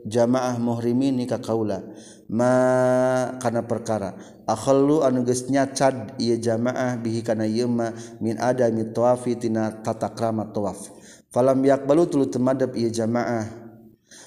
jamaah 0.03 0.59
muhrimin 0.59 1.15
ka 1.31 1.39
kaula. 1.39 1.87
Ma 2.27 3.39
kana 3.39 3.63
perkara 3.63 4.19
akhallu 4.51 5.07
anu 5.07 5.23
geus 5.23 5.47
nyacad 5.47 6.19
ieu 6.19 6.43
jamaah 6.43 6.99
bihi 6.99 7.23
kana 7.23 7.47
ieu 7.47 7.71
ma 7.71 7.95
min 8.19 8.35
adami 8.43 8.91
tawafi 8.91 9.39
tina 9.39 9.71
tatakrama 9.71 10.51
tawaf. 10.51 10.91
Falam 11.31 11.63
yaqbalu 11.63 12.11
tuluy 12.11 12.27
temadep 12.35 12.75
ieu 12.75 12.91
jamaah. 12.91 13.66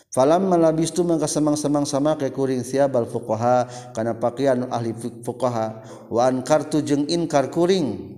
Falam 0.09 0.49
malabistu 0.49 1.05
mangka 1.05 1.29
semang-semang 1.29 1.85
sama 1.85 2.17
ke 2.17 2.33
kuring 2.33 2.65
siabal 2.65 3.05
fuqaha 3.05 3.69
kana 3.93 4.17
pakaian 4.17 4.65
ahli 4.69 4.93
fuqaha. 4.97 5.81
Wa 6.09 6.29
ankartu 6.29 6.81
jeung 6.81 7.05
inkar 7.05 7.49
kuring. 7.53 8.17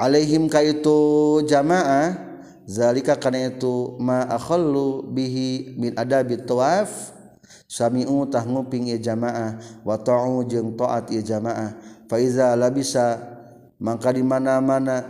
Alaihim 0.00 0.48
ka 0.48 0.64
itu 0.64 1.42
jamaah 1.44 2.16
zalika 2.64 3.18
kana 3.20 3.52
itu 3.52 3.98
ma 4.00 4.24
akhallu 4.26 5.06
bihi 5.10 5.76
min 5.76 5.92
adabi 5.98 6.40
tawaf. 6.40 7.20
Sami'u 7.70 8.26
tah 8.26 8.42
nguping 8.42 8.90
ya 8.90 8.98
jamaah 8.98 9.54
wa 9.86 9.94
ta'u 9.94 10.42
jeung 10.42 10.74
taat 10.74 11.06
ya 11.14 11.22
jamaah 11.22 11.78
fa 12.10 12.18
iza 12.18 12.50
labisa 12.58 13.22
mangka 13.78 14.10
di 14.10 14.26
mana-mana 14.26 15.06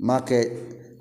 make 0.00 0.40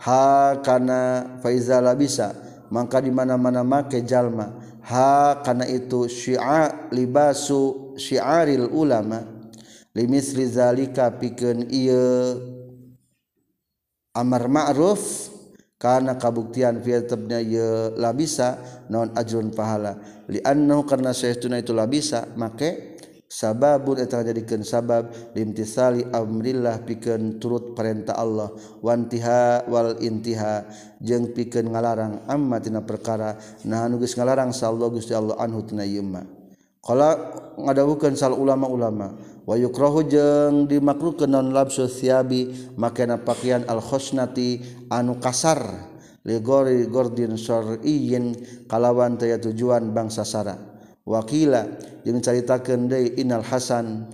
ha 0.04 0.60
kana 0.60 1.40
fa 1.40 1.48
iza 1.48 1.80
labisa 1.80 2.36
maka 2.76 3.00
di 3.00 3.08
mana-mana 3.08 3.64
make 3.64 4.04
jalma. 4.04 4.52
Ha 4.84 5.40
karena 5.40 5.64
itu 5.64 6.12
syi'a 6.12 6.92
libasu 6.92 7.96
syiaril 7.96 8.68
ulama. 8.68 9.24
Limis 9.96 10.36
rizalika 10.36 11.08
pikeun 11.16 11.72
ieu 11.72 12.36
amar 14.12 14.52
ma'ruf. 14.52 15.32
Karena 15.76 16.16
kabuktian 16.16 16.80
fiatnya 16.80 17.40
ye 17.44 17.94
labisa 18.00 18.58
non 18.92 19.12
ajrun 19.12 19.52
pahala. 19.52 20.00
Li 20.32 20.40
annahu 20.40 20.88
karena 20.88 21.12
sayyiduna 21.12 21.60
itu 21.60 21.76
labisa 21.76 22.24
make 22.40 22.95
sababun 23.36 24.00
eta 24.00 24.24
jadikeun 24.24 24.64
sabab 24.64 25.12
limtisali 25.36 26.08
amrillah 26.16 26.80
pikeun 26.88 27.36
turut 27.44 27.76
perintah 27.76 28.16
Allah. 28.16 28.56
Wantiha 28.80 29.68
wal 29.68 30.00
intiha 30.00 30.64
jeung 31.04 31.36
pikeun 31.36 31.76
ngalarang 31.76 32.24
amma 32.32 32.64
tina 32.64 32.80
perkara. 32.80 33.36
Nah 33.68 33.84
anu 33.84 34.00
geus 34.00 34.16
ngalarang 34.16 34.56
sallallahu 34.56 35.04
Gusti 35.04 35.12
Allah 35.12 35.36
anhu 35.36 35.68
tina 35.68 35.84
ieu 35.84 36.00
qala 36.86 37.18
ngadawukeun 37.58 38.14
sal 38.14 38.38
ulama-ulama 38.38 39.18
wa 39.50 39.56
yukrahu 39.58 40.06
jeung 40.06 40.70
dimakruhkeun 40.70 41.34
non 41.34 41.50
labsu 41.50 41.90
thiabi 41.90 42.70
makana 42.78 43.18
pakaian 43.18 43.66
al 43.66 43.82
khusnati 43.82 44.62
anu 44.94 45.18
kasar 45.18 45.66
li 46.22 46.38
gori 46.46 46.86
gordin 46.86 47.34
syar'iyyin 47.42 48.38
kalawan 48.70 49.18
taya 49.18 49.42
tujuan 49.42 49.90
bangsa 49.98 50.22
sara 50.22 50.75
wakila 51.06 51.70
jeung 52.04 52.20
caritakeun 52.20 52.90
deui 52.90 53.14
innal 53.22 53.46
hasan. 53.46 54.10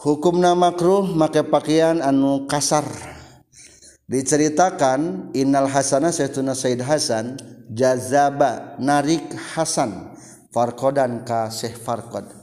Hukumna 0.00 0.56
makruh 0.56 1.12
make 1.12 1.44
pakaian 1.44 2.00
anu 2.00 2.48
kasar. 2.48 2.88
Diceritakan 4.08 5.30
innal 5.36 5.68
hasana 5.68 6.08
sayyiduna 6.08 6.56
sayyid 6.56 6.82
hasan 6.82 7.36
jazaba 7.70 8.74
narik 8.80 9.22
hasan 9.54 10.16
farqadan 10.50 11.22
ka 11.22 11.46
syekh 11.52 11.78
farqad 11.78 12.39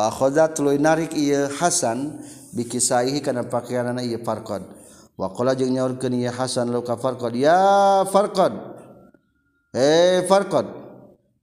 Pakhoda 0.00 0.48
tuluy 0.48 0.80
narik 0.80 1.12
iya 1.12 1.52
Hasan 1.60 2.24
bikisaihi 2.56 3.20
kana 3.20 3.44
pakaianana 3.44 4.00
iya 4.00 4.16
Farqad. 4.16 4.64
Wa 5.12 5.28
qala 5.28 5.52
jeung 5.52 5.76
nyaurkeun 5.76 6.16
ieu 6.16 6.32
Hasan 6.32 6.72
law 6.72 6.80
ka 6.80 6.96
Farqad, 6.96 7.36
ya 7.36 7.60
Farqad. 8.08 8.48
Eh 9.76 10.24
Farqad. 10.24 10.72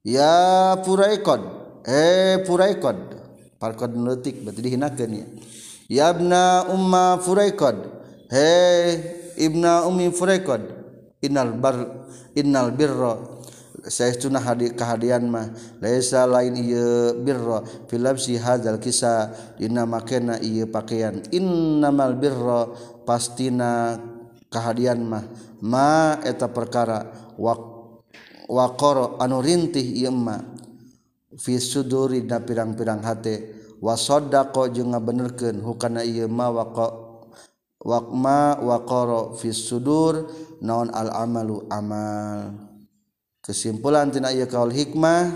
Ya 0.02 0.74
Furaikad. 0.82 1.38
Eh 1.86 2.42
Furaikad. 2.42 2.98
Farqad 3.62 3.94
leutik 3.94 4.42
berarti 4.42 4.58
dihinakeun 4.58 5.12
ya. 5.14 5.26
Ya 5.86 6.06
ibna 6.10 6.66
umma 6.66 7.22
Furaikad. 7.22 7.78
Hei 8.26 9.38
ibna 9.38 9.86
ummi 9.86 10.10
Furaikad. 10.10 10.66
Innal 11.22 11.54
bar 11.54 11.78
innal 12.34 12.74
birra 12.74 13.37
Saestuna 13.88 14.36
hadi 14.36 14.76
kehadian 14.76 15.32
mah 15.32 15.48
laisa 15.80 16.28
lain 16.28 16.60
ieu 16.60 17.16
birra 17.24 17.64
fil 17.88 18.04
labsi 18.04 18.36
hadzal 18.36 18.76
kisah 18.76 19.32
dina 19.56 19.88
makena 19.88 20.36
ieu 20.44 20.68
pakaian 20.68 21.24
innamal 21.32 22.12
birra 22.12 22.68
pastina 23.08 23.96
kehadian 24.52 25.08
mah 25.08 25.24
ma 25.64 26.20
eta 26.20 26.52
perkara 26.52 27.32
wa 27.40 27.56
waqara 28.44 29.16
anu 29.24 29.40
rintih 29.40 30.04
ieu 30.04 30.12
ma 30.12 30.36
fi 31.40 31.56
suduri 31.56 32.28
da 32.28 32.44
pirang-pirang 32.44 33.00
hate 33.00 33.56
wa 33.80 33.96
saddaqa 33.96 34.68
jeung 34.68 34.92
ngabenerkeun 34.92 35.64
hukana 35.64 36.04
ieu 36.04 36.28
ma 36.28 36.52
waqa 36.52 36.92
waqma 37.80 38.60
waqara 38.60 39.32
fi 39.32 39.48
sudur 39.48 40.28
naon 40.60 40.92
al 40.92 41.08
amalu 41.24 41.64
amal. 41.72 42.67
Kesimpulan 43.48 44.12
tina 44.12 44.28
ieu 44.36 44.44
kaul 44.44 44.68
hikmah 44.68 45.32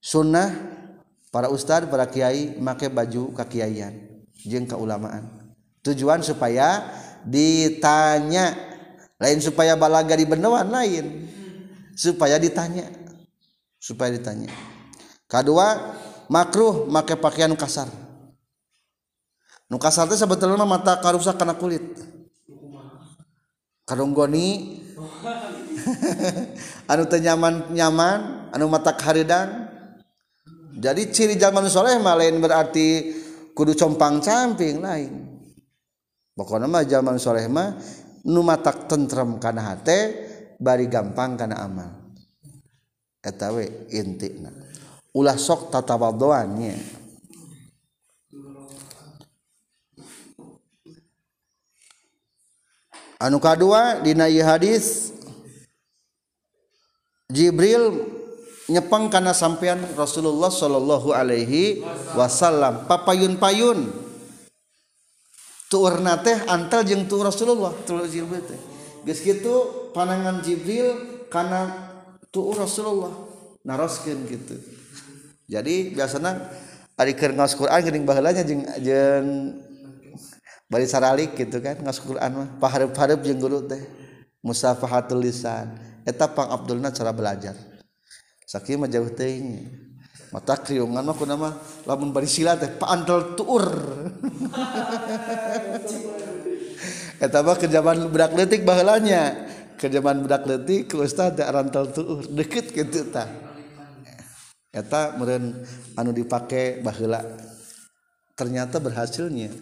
sunnah 0.00 0.48
para 1.28 1.52
ustad 1.52 1.84
para 1.92 2.08
kiai 2.08 2.56
make 2.56 2.88
baju 2.88 3.36
kakiaian 3.36 4.24
jeung 4.48 4.64
keulamaan 4.64 5.28
tujuan 5.84 6.24
supaya 6.24 6.88
ditanya. 7.24 8.52
Lain 9.16 9.40
supaya 9.40 9.74
balaga 9.74 10.14
di 10.14 10.28
benewan 10.28 10.68
lain. 10.68 11.26
Supaya 11.96 12.36
ditanya. 12.36 12.92
Supaya 13.80 14.12
ditanya. 14.12 14.52
Kedua 15.24 15.96
makruh 16.28 16.84
make 16.92 17.16
pakaian 17.16 17.52
kasar. 17.56 17.88
Nu 19.64 19.80
kasar 19.80 20.04
itu 20.12 20.20
sebetulnya 20.20 20.60
mata 20.68 21.00
karusak 21.00 21.40
karena 21.40 21.56
kulit. 21.56 21.82
Karunggoni 23.88 24.80
anu 26.90 27.02
nyaman 27.06 27.54
nyaman 27.74 28.18
anu 28.54 28.64
mata 28.70 28.94
haridan. 28.94 29.70
Jadi 30.74 31.14
ciri 31.14 31.34
zaman 31.38 31.70
soleh 31.70 31.98
mah 32.02 32.18
lain 32.18 32.42
berarti 32.42 33.14
kudu 33.54 33.78
compang 33.78 34.18
camping 34.18 34.82
lain. 34.82 35.12
Pokoknya 36.34 36.66
mah 36.66 36.82
zaman 36.82 37.16
soleh 37.18 37.46
mah 37.46 37.78
nu 38.26 38.42
matak 38.42 38.90
tentrem 38.90 39.38
kana 39.38 39.74
hate 39.74 39.98
bari 40.58 40.90
gampang 40.90 41.38
kana 41.38 41.62
amal. 41.62 41.90
Eta 43.22 43.54
we 43.54 43.88
intina 43.94 44.50
ulah 45.14 45.38
sok 45.38 45.70
tatawadoannya 45.70 47.03
anu 53.18 53.42
kedua 53.42 54.00
dina 54.00 54.26
hadis 54.26 55.10
Jibril 57.32 58.06
nyepeng 58.70 59.10
karena 59.10 59.34
sampeyan 59.34 59.80
Rasulullah 59.98 60.52
Shallallahu 60.52 61.10
Alaihi 61.10 61.82
Wasallam. 62.14 62.86
Papayun 62.86 63.40
payun 63.40 63.90
tuurna 65.66 66.20
teh 66.22 66.36
antel 66.46 66.86
jeng 66.86 67.08
tu 67.10 67.18
Rasulullah. 67.18 67.74
Jibril 68.06 68.44
teh. 68.44 68.60
Geus 69.02 69.24
kitu 69.24 69.90
panangan 69.96 70.44
Jibril 70.44 71.26
karena 71.26 71.90
tuur 72.28 72.54
Rasulullah. 72.54 73.12
Naroskeun 73.64 74.28
gitu 74.28 74.60
jadi 75.48 75.96
biasanya 75.96 76.36
ari 77.00 77.16
keur 77.16 77.32
ngaos 77.32 77.56
Quran 77.56 77.80
geuning 77.80 78.04
baheulanya 78.04 78.44
jeung 78.44 78.60
jeung 78.84 79.28
bari 80.68 80.86
saralik 80.88 81.36
gitu 81.36 81.60
kan 81.60 81.78
ngas 81.80 82.00
Quran 82.00 82.30
mah. 82.34 82.48
Pahareup-hareup 82.60 83.20
jeung 83.24 83.40
guru 83.40 83.64
teh 83.68 83.80
musafahatul 84.44 85.24
lisan. 85.24 85.76
Eta 86.04 86.28
pang 86.28 86.52
abdulna 86.52 86.92
cara 86.92 87.12
belajar. 87.16 87.56
Sakieu 88.44 88.76
mah 88.76 88.88
jauh 88.92 89.08
teuing 89.08 89.72
mata 90.28 90.58
kriungan 90.58 91.00
mah 91.00 91.14
kuna 91.16 91.38
mah 91.38 91.54
lamun 91.88 92.12
bari 92.12 92.28
sila 92.28 92.58
teh 92.58 92.68
paantel 92.68 93.38
tuur. 93.38 93.64
Eta 97.24 97.40
mah 97.40 97.56
kejaman 97.56 98.10
budak 98.12 98.36
leutik 98.36 98.66
baheulanya. 98.68 99.48
Kejaman 99.80 100.26
budak 100.26 100.44
leutik 100.44 100.92
ku 100.92 101.00
ustaz 101.00 101.32
teh 101.38 101.46
arantel 101.46 101.88
tuur. 101.94 102.26
Deukeut 102.28 102.68
kitu 102.68 103.08
tah. 103.08 103.30
Eta 104.74 105.14
meureun 105.16 105.62
anu 105.94 106.10
dipake 106.10 106.82
baheula. 106.82 107.22
Ternyata 108.34 108.82
berhasilnya. 108.82 109.54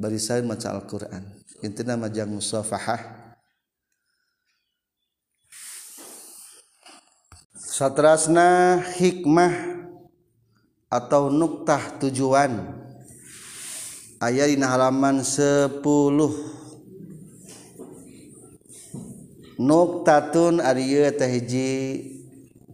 bari 0.00 0.16
saya 0.16 0.40
maca 0.40 0.72
Al-Quran. 0.72 1.20
Intina 1.60 1.92
majang 1.92 2.32
musafahah. 2.32 3.36
Satrasna 7.52 8.80
hikmah 8.96 9.52
atau 10.88 11.28
nuktah 11.28 12.00
tujuan. 12.00 12.80
Ayat 14.20 14.52
di 14.52 14.56
halaman 14.56 15.20
10 15.20 15.84
nuktatun 19.60 20.64
ari 20.64 20.96
teh 21.12 21.28
hiji 21.28 21.72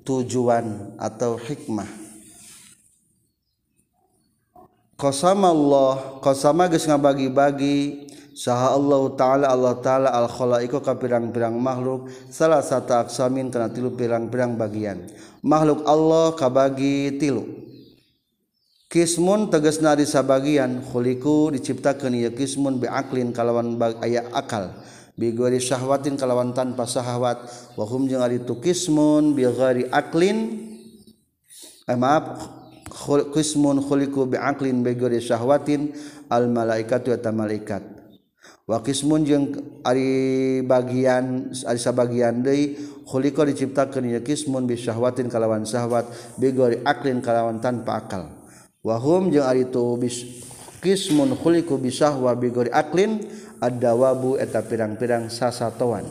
tujuan 0.07 0.95
atau 0.95 1.35
hikmah. 1.35 2.06
Qasama 4.97 5.53
Allah 5.53 6.21
qasama 6.25 6.67
geus 6.67 6.89
ngabagi-bagi. 6.89 8.09
Saha 8.37 8.77
Allah 8.77 9.17
taala 9.17 9.47
Allah 9.49 9.75
taala 9.81 10.09
al 10.13 10.29
khalaiqu 10.29 10.85
ka 10.85 10.93
pirang-pirang 11.01 11.57
makhluk. 11.57 12.13
Salah 12.29 12.61
satu 12.61 12.93
aksamin 12.93 13.49
kana 13.49 13.73
tilu 13.73 13.97
pirang-pirang 13.97 14.61
bagian. 14.61 15.09
Makhluk 15.41 15.89
Allah 15.89 16.37
kabagi 16.37 17.17
tilu. 17.17 17.49
Kismun 18.93 19.49
tegasna 19.49 19.97
di 19.97 20.05
sabagian. 20.05 20.85
Khuliku 20.85 21.49
diciptakeun 21.49 22.13
ieu 22.13 22.33
kismun 22.37 22.77
bi 22.77 22.93
aklin 22.93 23.33
kalawan 23.33 23.81
aya 24.05 24.29
akal. 24.37 24.69
Bi 25.17 25.33
ghairi 25.33 25.57
syahwatin 25.57 26.21
kalawan 26.21 26.53
tanpa 26.53 26.85
syahwat. 26.85 27.41
Wa 27.73 27.89
hum 27.89 28.05
jeung 28.05 28.21
ari 28.21 28.45
kismun 28.45 29.33
bi 29.33 29.49
ghairi 29.49 29.89
aklin. 29.89 30.61
Eh, 31.89 31.97
maaf 31.97 32.66
qismun 33.37 33.85
khuliqu 33.85 34.25
biaqlin 34.25 34.81
bighairi 34.81 35.21
syahwatin 35.21 35.93
al 36.33 36.49
malaikatu 36.49 37.13
eta 37.13 37.29
malaikat. 37.29 37.85
Wa 38.67 38.83
qismun 38.83 39.23
jeung 39.23 39.53
ari 39.87 40.59
bagian 40.67 41.53
ari 41.69 41.79
sabagian 41.79 42.43
deui 42.43 42.75
khuliqu 43.07 43.47
diciptakeun 43.47 44.11
ieu 44.11 44.25
qismun 44.25 44.67
bi 44.67 44.75
syahwatin 44.75 45.31
kalawan 45.31 45.63
syahwat 45.63 46.09
bighairi 46.41 46.83
aqlin 46.83 47.23
kalawan 47.23 47.61
tanpa 47.63 48.01
akal. 48.01 48.33
Wa 48.83 48.99
hum 48.99 49.31
jeung 49.31 49.47
ari 49.47 49.69
tu 49.71 49.95
bis 50.01 50.25
qismun 50.83 51.37
khuliqu 51.39 51.79
bi 51.79 51.93
syahwa 51.95 52.35
bighairi 52.35 52.73
aqlin 52.75 53.23
ad-dawabu 53.63 54.41
eta 54.41 54.65
pirang-pirang 54.67 55.31
sasatoan. 55.31 56.09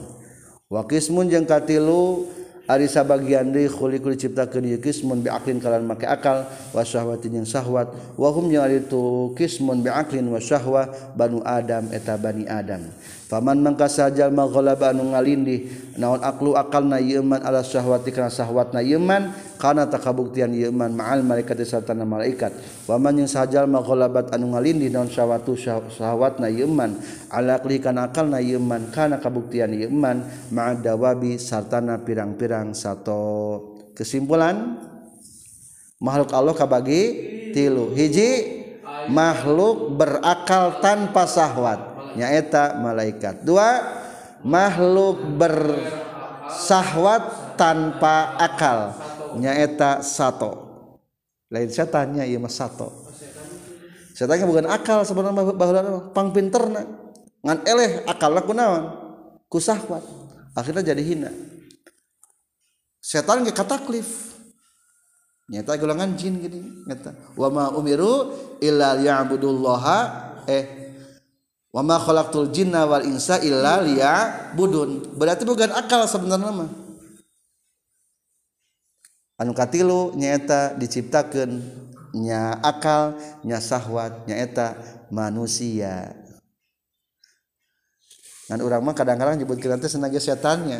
Wa 0.72 0.88
qismun 0.88 1.28
jeung 1.28 1.44
katilu 1.44 2.30
Ari 2.66 2.90
sabagian 2.90 3.54
deui 3.54 3.70
khuliqul 3.70 4.18
diciptakeun 4.18 4.66
ieu 4.66 4.82
qismun 4.82 5.22
biaqlin 5.22 5.62
kalan 5.62 5.86
make 5.86 6.10
akal 6.10 6.50
wa 6.74 6.82
syahwatin 6.82 7.38
jeung 7.38 7.46
syahwat. 7.46 7.94
Wa 8.18 8.34
hum 8.34 8.50
jeung 8.50 8.66
ari 8.66 8.82
tu 8.90 9.30
qismun 9.38 9.86
biaqlin 9.86 10.26
wa 10.26 10.42
syahwa 10.42 10.90
banu 11.14 11.46
adam 11.46 11.94
eta 11.94 12.18
bani 12.18 12.50
adam. 12.50 12.90
Faman 13.26 13.58
mangka 13.58 13.90
sajal 13.90 14.30
maghalaba 14.30 14.94
anu 14.94 15.10
ngalindih 15.10 15.66
naon 15.98 16.22
aklu 16.22 16.54
akalna 16.54 17.02
yeman 17.02 17.42
ala 17.42 17.66
syahwati 17.66 18.14
kana 18.14 18.30
syahwatna 18.30 18.86
yeman 18.86 19.34
kana 19.58 19.90
takabuktian 19.90 20.54
yeman 20.54 20.94
ma'al 20.94 21.26
malaikat 21.26 21.58
serta 21.66 21.98
malaikat. 21.98 22.54
Waman 22.86 23.26
yang 23.26 23.30
sajal 23.30 23.66
maghalabat 23.66 24.30
anu 24.30 24.54
ngalindih 24.54 24.94
naon 24.94 25.10
syahwatu 25.10 25.58
syahwatna 25.58 26.54
yeman 26.54 27.02
ala 27.34 27.58
akli 27.58 27.82
kana 27.82 28.14
akalna 28.14 28.38
yeman 28.38 28.94
kana 28.94 29.18
kabuktian 29.18 29.74
yeman 29.74 30.22
ma'a 30.54 30.78
dawabi 30.78 31.42
sartana 31.42 31.98
pirang-pirang 32.06 32.78
sato. 32.78 33.74
Kesimpulan 33.98 34.78
makhluk 35.98 36.30
Allah 36.30 36.54
kabagi 36.54 37.02
tilu. 37.58 37.90
Hiji 37.90 38.62
makhluk 39.10 39.98
berakal 39.98 40.78
tanpa 40.78 41.26
syahwat. 41.26 41.95
Nyaeta 42.16 42.80
malaikat. 42.80 43.44
Dua 43.44 43.84
makhluk 44.42 45.22
bersahwat 45.36 47.24
tanpa 47.60 48.40
akal. 48.40 48.96
Nyaeta 49.36 50.00
satu 50.00 50.66
lain 51.52 51.70
setannya 51.70 52.24
iya 52.26 52.40
mas 52.42 52.58
satu 52.58 53.06
setannya 54.16 54.48
bukan 54.48 54.66
akal 54.72 55.04
sebenarnya 55.04 55.44
bahwa 55.54 56.00
pang 56.16 56.32
pinterna. 56.32 56.88
Ngan 57.44 57.60
eleh 57.68 58.08
akal 58.08 58.32
laku 58.32 58.56
naon? 58.56 58.90
Ku 59.52 59.60
sahwat. 59.60 60.02
Akhirnya 60.56 60.96
jadi 60.96 61.04
hina. 61.04 61.30
Setan 63.04 63.44
ge 63.44 63.52
kataklif. 63.52 64.34
Nyata 65.46 65.78
golongan 65.78 66.18
jin 66.18 66.42
gini 66.42 66.58
nyata 66.90 67.14
wa 67.38 67.54
ma 67.54 67.64
umiru 67.70 68.34
illa 68.66 68.98
liya'budullaha 68.98 69.98
eh 70.50 70.85
Wama 71.76 72.00
khalaqtul 72.00 72.56
jinna 72.56 72.88
wal 72.88 73.04
insa 73.04 73.36
illa 73.44 73.84
budun. 74.56 75.12
Berarti 75.20 75.44
bukan 75.44 75.76
akal 75.76 76.08
sebenarnya 76.08 76.56
mah. 76.56 76.72
Anu 79.36 79.52
katilu 79.52 80.16
nyaeta 80.16 80.72
diciptakeun 80.80 81.60
nya 82.16 82.56
akal, 82.64 83.20
nya 83.44 83.60
sahwat, 83.60 84.24
nyaeta 84.24 84.80
manusia. 85.12 86.16
Dan 88.48 88.64
orang 88.64 88.80
mah 88.80 88.96
kadang-kadang 88.96 89.44
nyebut 89.44 89.60
kita 89.60 89.76
teh 89.76 89.92
senaga 89.92 90.16
setannya. 90.16 90.80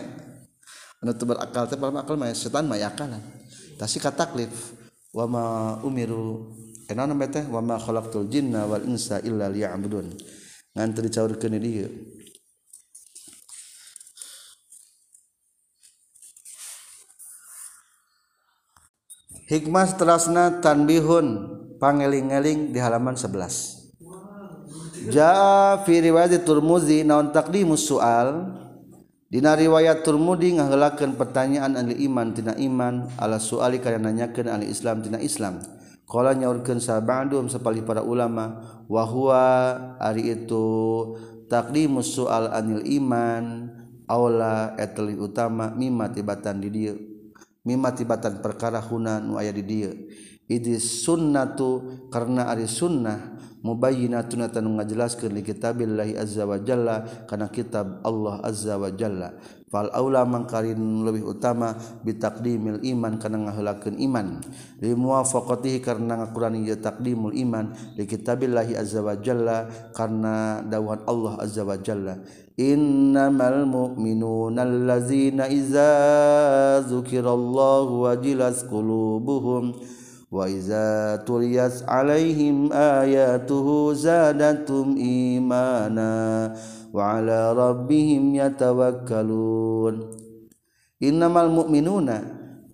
Anu 1.04 1.12
teu 1.12 1.28
berakal 1.28 1.68
teh 1.68 1.76
akal 1.76 2.16
mah 2.16 2.32
setan 2.32 2.72
mah 2.72 2.80
akalan. 2.80 3.20
Tasi 3.76 4.00
kataklif 4.00 4.72
wa 5.12 5.28
ma 5.28 5.46
umiru 5.84 6.56
enana 6.88 7.12
teh 7.28 7.44
wa 7.52 7.60
ma 7.60 7.76
khalaqtul 7.76 8.32
jinna 8.32 8.64
wal 8.64 8.88
insa 8.88 9.20
illa 9.28 9.52
liya'budun 9.52 10.16
ngan 10.76 10.92
dicaurkeun 10.92 11.58
dia 11.58 11.88
Hikmah 19.46 19.94
terasna 19.94 20.58
tanbihun 20.58 21.28
pangeling-eling 21.78 22.74
di 22.74 22.82
halaman 22.82 23.14
11. 23.14 25.14
Ja'a 25.14 25.86
fi 25.86 26.02
riwayat 26.02 26.42
Turmuzi 26.42 27.06
naon 27.06 27.30
taqdimus 27.30 27.86
sual 27.86 28.58
Dina 29.36 29.52
riwayat 29.52 30.06
Turmudi 30.06 30.56
ngaheulakeun 30.56 31.20
pertanyaan 31.20 31.76
ahli 31.76 32.08
iman 32.08 32.32
tina 32.32 32.56
iman 32.56 33.04
ala 33.20 33.36
suali 33.36 33.84
kana 33.84 34.08
nanyakeun 34.08 34.48
ahli 34.48 34.72
Islam 34.72 35.04
tina 35.04 35.20
Islam. 35.20 35.60
Kala 36.06 36.38
nyaurkeun 36.38 36.78
sabandum 36.78 37.50
sapali 37.50 37.82
para 37.82 38.06
ulama 38.06 38.62
wa 38.86 39.04
huwa 39.10 39.46
ari 39.98 40.38
itu 40.38 40.66
taqdimus 41.50 42.14
sual 42.14 42.54
anil 42.54 42.86
iman 42.86 43.74
aula 44.06 44.78
etli 44.78 45.18
utama 45.18 45.74
mimma 45.74 46.14
tibatan 46.14 46.62
di 46.62 46.70
dieu. 46.70 46.96
Mimma 47.66 47.98
tibatan 47.98 48.46
perkara 48.46 48.78
hunan 48.78 49.26
nu 49.26 49.42
aya 49.42 49.50
di 49.50 49.66
dieu. 49.66 49.94
Idis 50.46 51.02
sunnatu 51.02 52.06
karena 52.14 52.54
ari 52.54 52.70
sunnah 52.70 53.42
mubayinatunatan 53.66 54.78
ngajelaskeun 54.78 55.34
li 55.34 55.42
kitabillahi 55.42 56.14
azza 56.14 56.46
wa 56.46 56.62
jalla 56.62 57.02
kana 57.26 57.50
kitab 57.50 58.06
Allah 58.06 58.38
azza 58.46 58.78
wa 58.78 58.94
jalla. 58.94 59.34
Fal 59.66 59.90
aula 59.90 60.22
mangkarin 60.24 60.78
lebih 61.02 61.26
utama 61.26 61.74
bitaqdimil 62.06 62.86
iman 62.86 63.18
kana 63.18 63.50
ngaheulakeun 63.50 63.98
iman. 64.06 64.46
Li 64.78 64.94
muwafaqatihi 64.94 65.82
karena 65.82 66.22
ngakurani 66.22 66.62
ieu 66.70 66.78
taqdimul 66.78 67.34
iman 67.34 67.74
li 67.98 68.06
kitabillahi 68.06 68.78
azza 68.78 69.02
wa 69.02 69.18
jalla 69.18 69.66
karena 69.98 70.62
dawuhan 70.62 71.02
Allah 71.10 71.34
azza 71.42 71.66
wa 71.66 71.76
jalla. 71.82 72.22
Innamal 72.56 73.68
mu'minuna 73.68 74.64
allazina 74.64 75.50
idza 75.52 75.92
dzukirallahu 76.88 78.08
wajilat 78.08 78.64
qulubuhum 78.72 79.76
وإذا 80.36 80.88
تليت 81.24 81.88
عليهم 81.88 82.58
آياته 82.76 83.68
زادتهم 83.94 84.90
إيمانا 85.00 86.14
وعلى 86.92 87.40
ربهم 87.54 88.24
يتوكلون 88.36 89.96
إنما 91.04 91.40
المؤمنون 91.48 92.10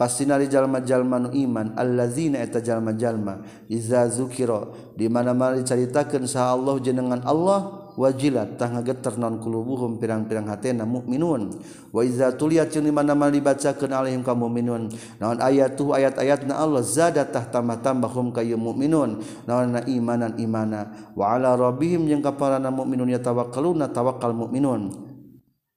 pastina 0.01 0.41
di 0.41 0.49
jalma-jalma 0.49 1.21
nu 1.21 1.29
iman. 1.29 1.77
Allazina 1.77 2.41
eta 2.41 2.57
jalma-jalma 2.57 3.45
iza 3.69 4.09
zukira 4.09 4.65
di 4.97 5.05
mana-mana 5.05 5.61
dicaritakeun 5.61 6.25
sa 6.25 6.57
Allah 6.57 6.81
jenengan 6.81 7.21
Allah 7.21 7.80
wajilat 7.99 8.55
tah 8.55 8.71
geter 8.83 9.19
non 9.19 9.39
kulubuhum 9.41 9.99
pirang-pirang 9.99 10.47
hatena 10.47 10.87
mukminun 10.87 11.51
wa 11.91 12.01
iza 12.03 12.31
tuliyat 12.31 12.71
jeung 12.71 12.87
di 12.87 12.93
mana-mana 12.93 13.31
dibacakeun 13.35 13.91
alaihim 13.91 14.23
ka 14.23 14.31
mukminun 14.31 14.91
naon 15.19 15.37
ayatuh 15.39 15.95
ayat-ayatna 15.99 16.55
Allah 16.55 16.83
zada 16.83 17.27
tah 17.27 17.47
tambah-tambahum 17.47 18.31
ka 18.31 18.41
mukminun 18.43 19.19
naon 19.47 19.75
imanan 19.87 20.35
imana. 20.39 20.93
Wa 21.17 21.35
ala 21.35 21.55
rabbihim 21.59 22.07
jeung 22.07 22.23
ka 22.23 22.35
para 22.35 22.57
mukminun 22.59 23.11
yatawakkaluna 23.11 23.91
tawakkal 23.91 24.31
mukminun 24.31 25.11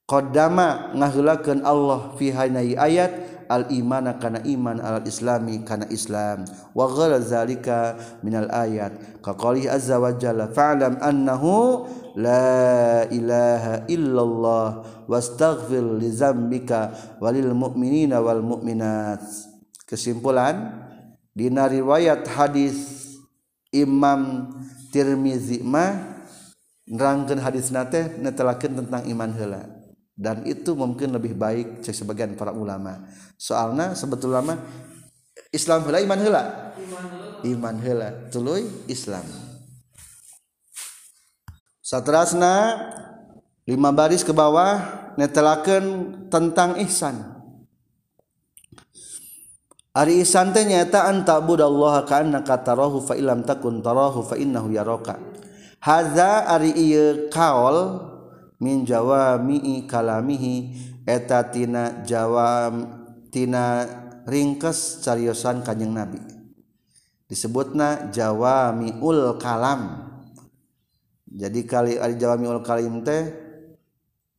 qaddama 0.05 0.93
ngaheulakeun 0.93 1.65
Allah 1.65 2.13
fi 2.15 2.29
hayna 2.29 2.61
ayat 2.61 3.34
al-imana 3.47 4.17
kana 4.17 4.41
iman 4.43 4.81
alal 4.81 5.05
islami 5.05 5.61
kana 5.65 5.85
islam. 5.93 6.45
Wa 6.73 6.89
ghala 6.89 7.21
zalika 7.21 7.95
minal 8.25 8.49
ayat. 8.49 9.21
Kaqali 9.21 9.69
azza 9.69 10.01
wa 10.01 10.13
jalla 10.15 10.49
fa'lam 10.49 11.01
annahu 11.01 11.85
la 12.17 13.03
ilaha 13.11 13.83
illallah 13.91 14.67
wastaghfir 15.05 15.83
li 15.99 16.09
zambika 16.09 16.95
walil 17.21 17.53
mu'minina 17.53 18.23
wal 18.23 18.41
mu'minat. 18.41 19.21
Kesimpulan 19.85 20.81
dina 21.35 21.69
riwayat 21.69 22.25
hadis 22.31 23.05
Imam 23.69 24.49
Tirmizi 24.95 25.59
mah 25.59 26.23
nerangkeun 26.87 27.43
hadisna 27.43 27.83
teh 27.83 28.15
netelakeun 28.21 28.79
tentang 28.79 29.03
iman 29.11 29.31
heula. 29.35 29.84
dan 30.15 30.47
itu 30.47 30.71
mungkin 30.79 31.11
lebih 31.11 31.35
baik 31.35 31.83
cek 31.83 31.91
sebagian 31.91 32.39
para 32.39 32.55
ulama. 32.55 33.03
Soalnya 33.35 33.91
sebetulnya 33.99 34.39
mah 34.39 34.59
Islam 35.51 35.83
hela 35.83 35.99
iman 35.99 36.19
hela? 36.23 36.43
Iman 37.43 37.77
hela. 37.83 38.09
Tuluy 38.31 38.63
Islam. 38.87 39.27
Satrasna 41.83 42.79
lima 43.67 43.91
baris 43.91 44.23
ke 44.23 44.31
bawah 44.31 44.79
netelaken 45.19 45.83
tentang 46.31 46.79
ihsan. 46.87 47.35
Ari 49.95 50.23
ihsan 50.23 50.51
teh 50.55 50.63
nyaeta 50.67 51.07
anta 51.07 51.39
budallaha 51.39 52.03
ka'annaka 52.03 52.63
tarahu 52.63 52.99
fa 52.99 53.15
illam 53.15 53.43
takun 53.47 53.79
tarahu 53.79 54.23
fa 54.23 54.35
innahu 54.39 54.71
yaraka. 54.71 55.19
Hadza 55.79 56.47
ari 56.47 56.71
ieu 56.75 57.27
kaol 57.31 58.14
min 58.59 58.87
jawami 58.87 59.83
kalamihi 59.89 60.75
jawam 62.07 62.73
tina 63.29 63.65
ringkes 64.25 65.05
cariyosan 65.05 65.61
Kanjeng 65.61 65.93
Nabi. 65.93 66.19
Disebutna 67.25 68.13
Jawamiul 68.13 69.41
kalam. 69.41 70.05
Jadi 71.25 71.65
kali 71.65 71.97
ari 71.97 72.15
Jawamiul 72.21 72.61
kalim 72.61 73.01
teh 73.01 73.33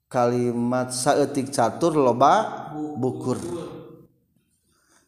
kalimat 0.06 0.94
saeutik 0.94 1.50
catur 1.50 1.98
loba 1.98 2.70
bukur. 2.96 3.36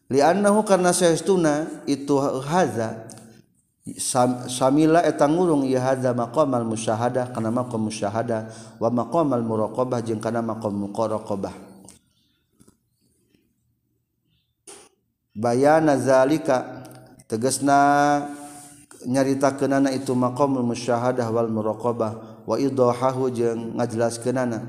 Liannahu 0.09 0.65
karna 0.65 0.91
saestuna 0.91 1.85
itu 1.85 2.17
haza 2.19 3.07
Samila 3.97 5.01
etangurung 5.01 5.65
ihaza 5.65 6.13
maqamal 6.13 6.67
musyahadah 6.67 7.33
kana 7.33 7.49
maqam 7.49 7.89
musyahadah 7.89 8.51
wa 8.77 8.89
maqamal 8.91 9.41
muraqabah 9.41 10.03
jeung 10.03 10.21
kana 10.21 10.43
maqam 10.43 10.75
muraqabah 10.75 11.55
bayana 15.33 15.95
zalika 15.95 16.85
tegasna 17.25 18.27
nyaritakeunana 19.07 19.95
itu 19.95 20.11
maqamul 20.11 20.67
musyahadah 20.75 21.31
wal 21.31 21.47
muraqabah 21.47 22.43
wa 22.43 22.55
idahahu 22.59 23.31
jeung 23.31 23.79
ngajelaskeunana 23.79 24.67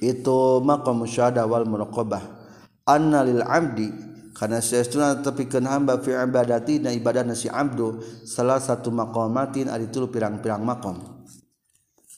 itu 0.00 0.64
maqam 0.64 1.04
musyahadah 1.04 1.44
wal 1.44 1.68
muraqabah. 1.68 2.40
Anna 2.88 3.22
lil 3.22 3.44
abdi 3.44 3.92
karena 4.40 4.56
sesuatu 4.64 5.20
tepikan 5.20 5.68
hamba 5.68 6.00
fi 6.00 6.16
ibadati 6.16 6.80
na 6.80 6.96
ibadah 6.96 7.28
nasi 7.28 7.52
abdu 7.52 8.00
salah 8.24 8.56
satu 8.56 8.88
makomatin 8.88 9.68
ada 9.68 9.84
tilu 9.84 10.08
pirang-pirang 10.08 10.64
makom. 10.64 10.96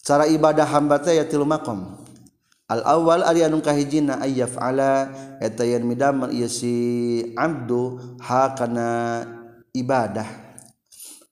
Cara 0.06 0.30
ibadah 0.30 0.62
hamba 0.70 1.02
teh 1.02 1.18
ya 1.18 1.26
tilu 1.26 1.42
makom. 1.42 1.98
Al 2.70 2.86
awal 2.86 3.26
ari 3.26 3.42
anu 3.42 3.58
kahijina 3.58 4.22
ayyaf 4.22 4.54
ala 4.62 5.10
eta 5.42 5.66
yen 5.66 5.82
midamel 5.82 6.30
ieu 6.30 6.46
si 6.46 7.26
abdu 7.34 7.98
ha 8.22 8.54
kana 8.54 9.26
ibadah. 9.74 10.54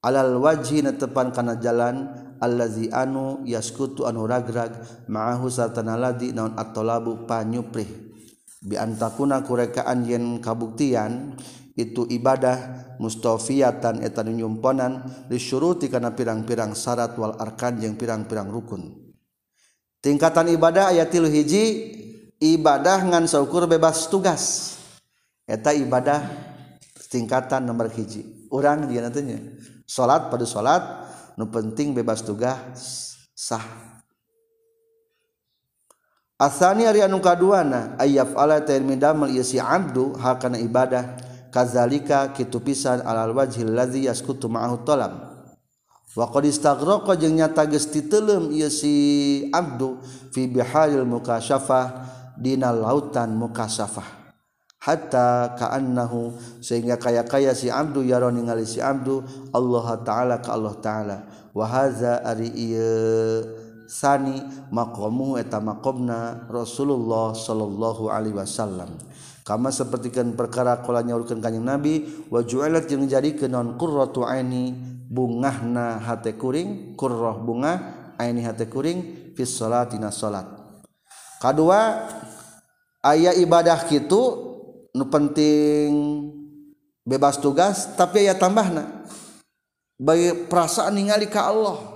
Alal 0.03 0.43
wajhi 0.43 0.83
na 0.83 0.91
tepan 0.91 1.31
kana 1.31 1.55
jalan 1.63 2.11
allazi 2.43 2.91
anu 2.91 3.47
yaskutu 3.47 4.11
anu 4.11 4.27
ragrag 4.27 4.75
ma'ahu 5.07 5.47
satana 5.47 5.95
ladi 5.95 6.35
naon 6.35 6.59
at-talabu 6.59 7.31
panyuprih. 7.31 8.10
biantakuna 8.61 9.41
kurekaan 9.43 10.05
yen 10.05 10.39
kabuktian 10.39 11.35
itu 11.81 12.05
ibadah 12.13 12.57
mustafiatan 13.01 14.05
etan 14.05 14.37
nyumponan 14.37 15.09
disuruti 15.33 15.89
karena 15.89 16.13
pirang-pirang 16.13 16.77
syarat 16.77 17.17
wal 17.17 17.41
arkan 17.41 17.81
yang 17.81 17.97
pirang-pirang 17.97 18.53
rukun. 18.53 19.11
Tingkatan 20.01 20.53
ibadah 20.53 20.93
ayat 20.93 21.09
tilu 21.13 21.29
hiji 21.29 21.93
ibadah 22.41 23.05
ngan 23.09 23.25
saukur 23.29 23.65
bebas 23.65 24.09
tugas. 24.13 24.77
Eta 25.49 25.73
ibadah 25.73 26.25
tingkatan 27.11 27.65
nomor 27.65 27.89
hiji. 27.93 28.49
Orang 28.53 28.91
dia 28.91 29.01
nantinya 29.01 29.41
salat 29.89 30.29
pada 30.29 30.45
salat 30.45 30.83
nu 31.35 31.49
penting 31.49 31.97
bebas 31.97 32.23
tugas 32.23 33.17
sah. 33.33 33.90
asani 36.41 36.89
ari 36.89 37.05
anu 37.05 37.21
kaduana 37.21 38.01
ayaf 38.01 38.33
ala 38.33 38.65
tairmidamel 38.65 39.29
iya 39.29 39.45
si 39.45 39.61
abdu 39.61 40.17
hakana 40.17 40.57
ibadah. 40.57 41.29
Kazalika 41.51 42.31
kitu 42.31 42.63
pisan 42.63 43.03
alal 43.03 43.35
wajhil 43.35 43.75
ladzi 43.75 44.07
yaskutu 44.07 44.47
ma'ahu 44.47 44.87
talab 44.87 45.35
wa 46.15 46.27
qad 46.31 46.47
istaghraqa 46.47 47.19
jeung 47.19 47.43
nyata 47.43 47.67
geus 47.67 47.91
titelem 47.91 48.55
ieu 48.55 48.71
si 48.71 49.51
abdu 49.51 49.99
fi 50.31 50.47
biharil 50.47 51.03
mukasyafah 51.03 52.07
dina 52.39 52.71
lautan 52.71 53.35
mukasyafah 53.35 54.07
hatta 54.79 55.59
ka'annahu 55.59 56.39
sehingga 56.63 56.95
kaya-kaya 57.03 57.51
si 57.51 57.67
abdu 57.67 58.07
yaro 58.07 58.31
ningali 58.31 58.63
si 58.63 58.79
abdu 58.79 59.27
Allah 59.51 59.87
taala 60.07 60.39
ka 60.39 60.55
Allah 60.55 60.75
taala. 60.79 61.17
Wa 61.51 61.67
hadza 61.67 62.23
ari 62.23 62.47
ieu. 62.47 63.60
sani 63.91 64.39
maqamu 64.71 65.35
eta 65.35 65.59
maqamna 65.59 66.47
Rasulullah 66.47 67.35
sallallahu 67.35 68.07
alaihi 68.07 68.39
wasallam. 68.39 68.95
Kama 69.43 69.75
sapertikeun 69.75 70.39
perkara 70.39 70.79
kala 70.79 71.03
nyaurkeun 71.03 71.43
kanjing 71.43 71.67
Nabi 71.67 72.07
wa 72.31 72.39
ju'ilat 72.39 72.87
jeung 72.87 73.11
jadikeun 73.11 73.51
non 73.51 73.75
qurratu 73.75 74.23
aini 74.23 74.79
bungahna 75.11 75.99
hate 76.07 76.39
kuring 76.39 76.95
qurrah 76.95 77.35
bunga 77.35 77.73
aini 78.15 78.47
hate 78.47 78.71
kuring 78.71 79.35
fi 79.35 79.43
salatina 79.43 80.15
salat. 80.15 80.47
Kadua 81.43 82.07
aya 83.03 83.35
ibadah 83.35 83.91
kitu 83.91 84.23
nu 84.95 85.05
penting 85.11 85.91
bebas 87.03 87.43
tugas 87.43 87.91
tapi 87.99 88.23
aya 88.23 88.39
tambahna. 88.39 89.03
Bagi 89.99 90.47
perasaan 90.47 90.95
ningali 90.95 91.27
ka 91.27 91.51
Allah. 91.51 91.90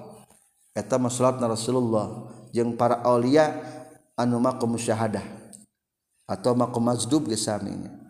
eta 0.74 0.98
salatna 1.08 1.46
Rasulullah 1.46 2.28
jeung 2.50 2.74
para 2.74 2.98
aulia 3.06 3.54
anu 4.18 4.42
maqam 4.42 4.74
syahadah 4.74 5.22
atau 6.26 6.52
maqam 6.58 6.82
mazdub 6.82 7.30
ge 7.30 7.38
saminya 7.38 8.04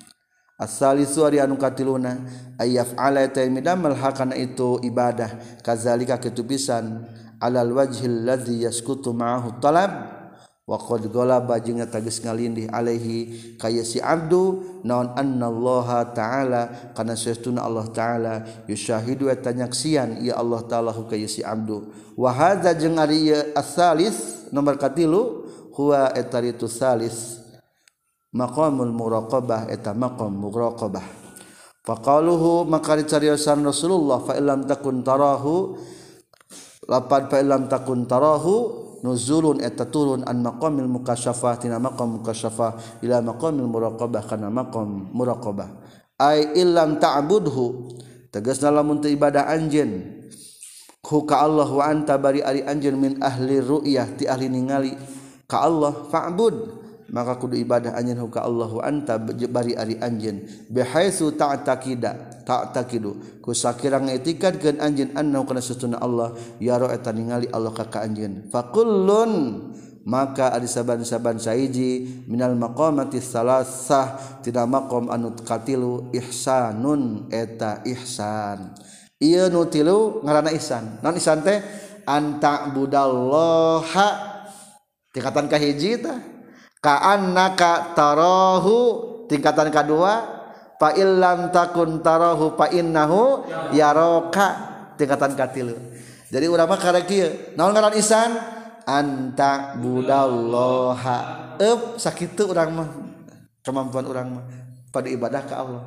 As-salisu 0.54 1.26
ari 1.26 1.42
anu 1.42 1.58
katiluna 1.58 2.22
ayyaf 2.62 2.94
ala 2.94 3.26
taimidamal 3.26 3.98
hakana 3.98 4.38
itu 4.38 4.78
ibadah 4.86 5.34
kazalika 5.66 6.14
kitubisan 6.22 7.02
alal 7.42 7.74
wajhil 7.74 8.22
ladzi 8.22 8.62
yaskutu 8.62 9.10
ma'ahu 9.10 9.58
talab. 9.58 10.13
waqad 10.64 11.12
ghalaba 11.12 11.60
jeung 11.60 11.84
tagis 11.84 12.24
ngalindih 12.24 12.72
alaihi 12.72 13.56
kaya 13.60 13.84
si 13.84 14.00
abdu 14.00 14.64
naon 14.80 15.12
annallaha 15.12 16.08
ta'ala 16.16 16.92
kana 16.96 17.12
sesuna 17.12 17.68
Allah 17.68 17.84
ta'ala 17.92 18.64
yusyahidu 18.64 19.28
eta 19.28 19.52
ya 19.52 19.68
Allah 20.40 20.60
ta'ala 20.64 20.96
kaya 21.04 21.28
si 21.28 21.44
abdu. 21.44 21.92
Wa 22.16 22.32
hadza 22.32 22.72
jeung 22.72 22.96
ari 22.96 23.28
as-salis 23.52 24.48
nomor 24.52 24.80
katilu 24.80 25.44
huwa 25.76 26.16
etaritu 26.16 26.64
salis 26.64 27.44
maqamul 28.32 28.88
muraqabah 28.88 29.68
eta 29.68 29.92
maqam 29.92 30.32
muraqabah. 30.32 31.04
Faqaluhu 31.84 32.64
maka 32.64 32.96
dicariosan 32.96 33.60
Rasulullah 33.60 34.16
fa 34.24 34.32
illam 34.40 34.64
takun 34.64 35.04
tarahu 35.04 35.76
lapad 36.88 37.28
fa 37.28 37.36
illam 37.44 37.68
takun 37.68 38.08
tarahu 38.08 38.83
nuzulun 39.04 39.60
eta 39.60 39.84
turun 39.84 40.24
an 40.24 40.40
maqamil 40.40 40.88
mukasyafah 40.88 41.60
tina 41.60 41.76
maqam 41.76 42.16
mukasyafah 42.16 43.04
ila 43.04 43.20
maqamil 43.20 43.68
muraqabah 43.68 44.24
kana 44.24 44.48
maqam 44.48 45.12
muraqabah. 45.12 45.68
Ai 46.16 46.56
illam 46.56 46.96
ta'budhu 46.96 47.92
tegasna 48.32 48.72
lamun 48.72 49.04
teu 49.04 49.12
ibadah 49.12 49.44
anjeun 49.52 50.24
ku 51.04 51.28
ka 51.28 51.44
Allah 51.44 51.68
wa 51.68 51.84
anta 51.84 52.16
bari 52.16 52.40
ari 52.40 52.64
anjeun 52.64 52.96
min 52.96 53.12
ahli 53.20 53.60
ru'yah 53.60 54.16
ti 54.16 54.24
ahli 54.24 54.48
ningali. 54.48 54.96
Ka 55.44 55.68
Allah 55.68 55.92
fa'bud. 56.08 56.82
Maka 57.12 57.36
kudu 57.36 57.60
ibadah 57.60 57.92
anjeun 58.00 58.24
ka 58.32 58.40
Allah 58.40 58.72
wa 58.72 58.80
anta 58.80 59.20
bari 59.20 59.76
ari 59.76 60.00
anjeun 60.00 60.48
bihaitsu 60.72 61.36
ta'taqida. 61.36 62.33
tak 62.44 62.76
ku 63.40 63.50
sakira 63.56 63.98
etikad 64.12 64.60
anjeun 64.60 64.78
anjin 64.80 65.10
annahu 65.16 65.48
kana 65.48 65.60
sutuna 65.64 65.96
Allah. 65.98 66.36
Yaro 66.60 66.92
eta 66.92 67.10
ningali 67.10 67.48
Allah 67.48 67.72
ka 67.72 67.88
ka 67.88 68.04
anjeun 68.04 68.52
fakullun 68.52 69.32
maka 70.04 70.52
ari 70.52 70.68
saban-saban 70.68 71.40
saiji. 71.40 72.24
Minal 72.28 72.54
maqamati 72.54 73.18
salasah 73.18 74.40
tina 74.44 74.68
maqam 74.68 75.08
anu 75.08 75.32
katilu 75.32 76.12
ihsanun 76.12 77.32
eta 77.32 77.80
ihsan. 77.88 78.76
Ieu 79.18 79.48
nu 79.48 79.64
tilu 79.66 80.20
ngaranna 80.22 80.52
ihsan. 80.52 81.00
Naon 81.00 81.16
ihsan 81.16 81.40
teh 81.40 81.64
anta 82.04 82.68
budallaha 82.68 84.08
tingkatan 85.16 85.48
kahiji 85.48 86.04
tah 86.04 86.20
ka 86.84 87.00
annaka 87.16 87.96
tarahu. 87.96 89.10
Tingkatan 89.24 89.72
kedua 89.72 90.33
fa 90.80 90.94
illam 90.98 91.54
takun 91.54 92.02
tarahu 92.02 92.58
fa 92.58 92.70
innahu 92.70 93.46
yaraka 93.72 94.48
tingkatan 94.94 95.34
katilu 95.34 95.76
jadi 96.34 96.50
urang 96.50 96.66
mah 96.66 96.82
karek 96.82 97.06
kieu 97.06 97.30
naon 97.54 97.70
ngaran 97.70 97.94
isan? 97.94 98.34
Anta 98.84 99.78
budallaha 99.78 101.18
eup 101.62 101.94
sakitu 102.02 102.50
urang 102.50 102.74
mah. 102.74 102.88
Kemampuan 103.62 104.04
urang 104.10 104.28
mah. 104.34 104.44
Pada 104.90 105.06
ibadah 105.06 105.42
ke 105.46 105.54
Allah. 105.54 105.82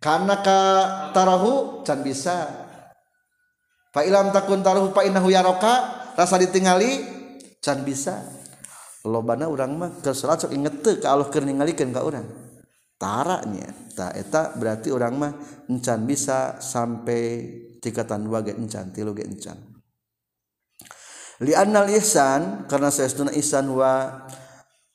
Karena 0.00 0.40
ka 0.40 0.60
tarahu 1.12 1.84
can 1.84 2.00
bisa. 2.00 2.48
Fa 3.92 4.00
illam 4.00 4.32
takun 4.32 4.64
tarahu 4.64 4.88
fa 4.96 5.04
innahu 5.04 5.28
yaraka 5.28 6.08
rasa 6.16 6.40
ditingali 6.40 7.04
can 7.60 7.84
bisa. 7.84 8.24
Lobana 9.04 9.52
urang 9.52 9.76
mah 9.76 10.00
keur 10.00 10.16
salat 10.16 10.40
sok 10.40 10.56
inget 10.56 10.80
teu 10.80 10.96
ka 10.96 11.12
Allah 11.12 11.28
keur 11.28 11.44
ningalikeun 11.44 11.92
ka 11.92 12.00
urang. 12.00 12.24
Taranya. 13.00 13.72
Ta 13.96 14.12
eta 14.12 14.52
berarti 14.52 14.92
orang 14.92 15.14
mah 15.16 15.32
encan 15.72 16.04
bisa 16.04 16.60
sampai 16.60 17.48
tingkatan 17.80 18.28
dua 18.28 18.44
ge 18.44 18.52
encan 18.52 18.92
tilu 18.92 19.16
ge 19.16 19.24
encan. 19.24 19.56
Li 21.40 21.56
annal 21.56 21.88
ihsan 21.96 22.68
karena 22.68 22.92
saestuna 22.92 23.32
ihsan 23.32 23.72
wa 23.72 24.28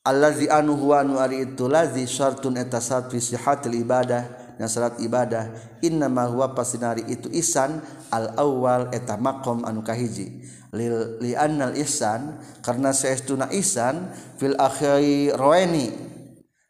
allazi 0.05 0.45
anu 0.45 0.77
huwa 0.77 1.01
anu 1.01 1.17
ari 1.17 1.49
itu 1.49 1.65
lazi 1.65 2.05
syartun 2.05 2.61
eta 2.61 2.77
sat 2.77 3.09
fi 3.09 3.17
sihatil 3.17 3.81
ibadah 3.81 4.53
na 4.61 4.69
salat 4.69 5.01
ibadah 5.01 5.49
inna 5.81 6.05
ma 6.05 6.29
huwa 6.29 6.53
pasinari 6.53 7.01
itu 7.09 7.33
ihsan 7.33 7.81
al 8.13 8.37
awal 8.37 8.93
eta 8.93 9.17
maqam 9.17 9.65
anu 9.65 9.81
kahiji. 9.81 10.45
Lil 10.69 11.17
li'annal 11.25 11.73
ihsan 11.81 12.37
karena 12.61 12.93
saestuna 12.93 13.49
ihsan 13.49 14.13
fil 14.37 14.53
akhiri 14.61 15.33
rawaini 15.33 16.14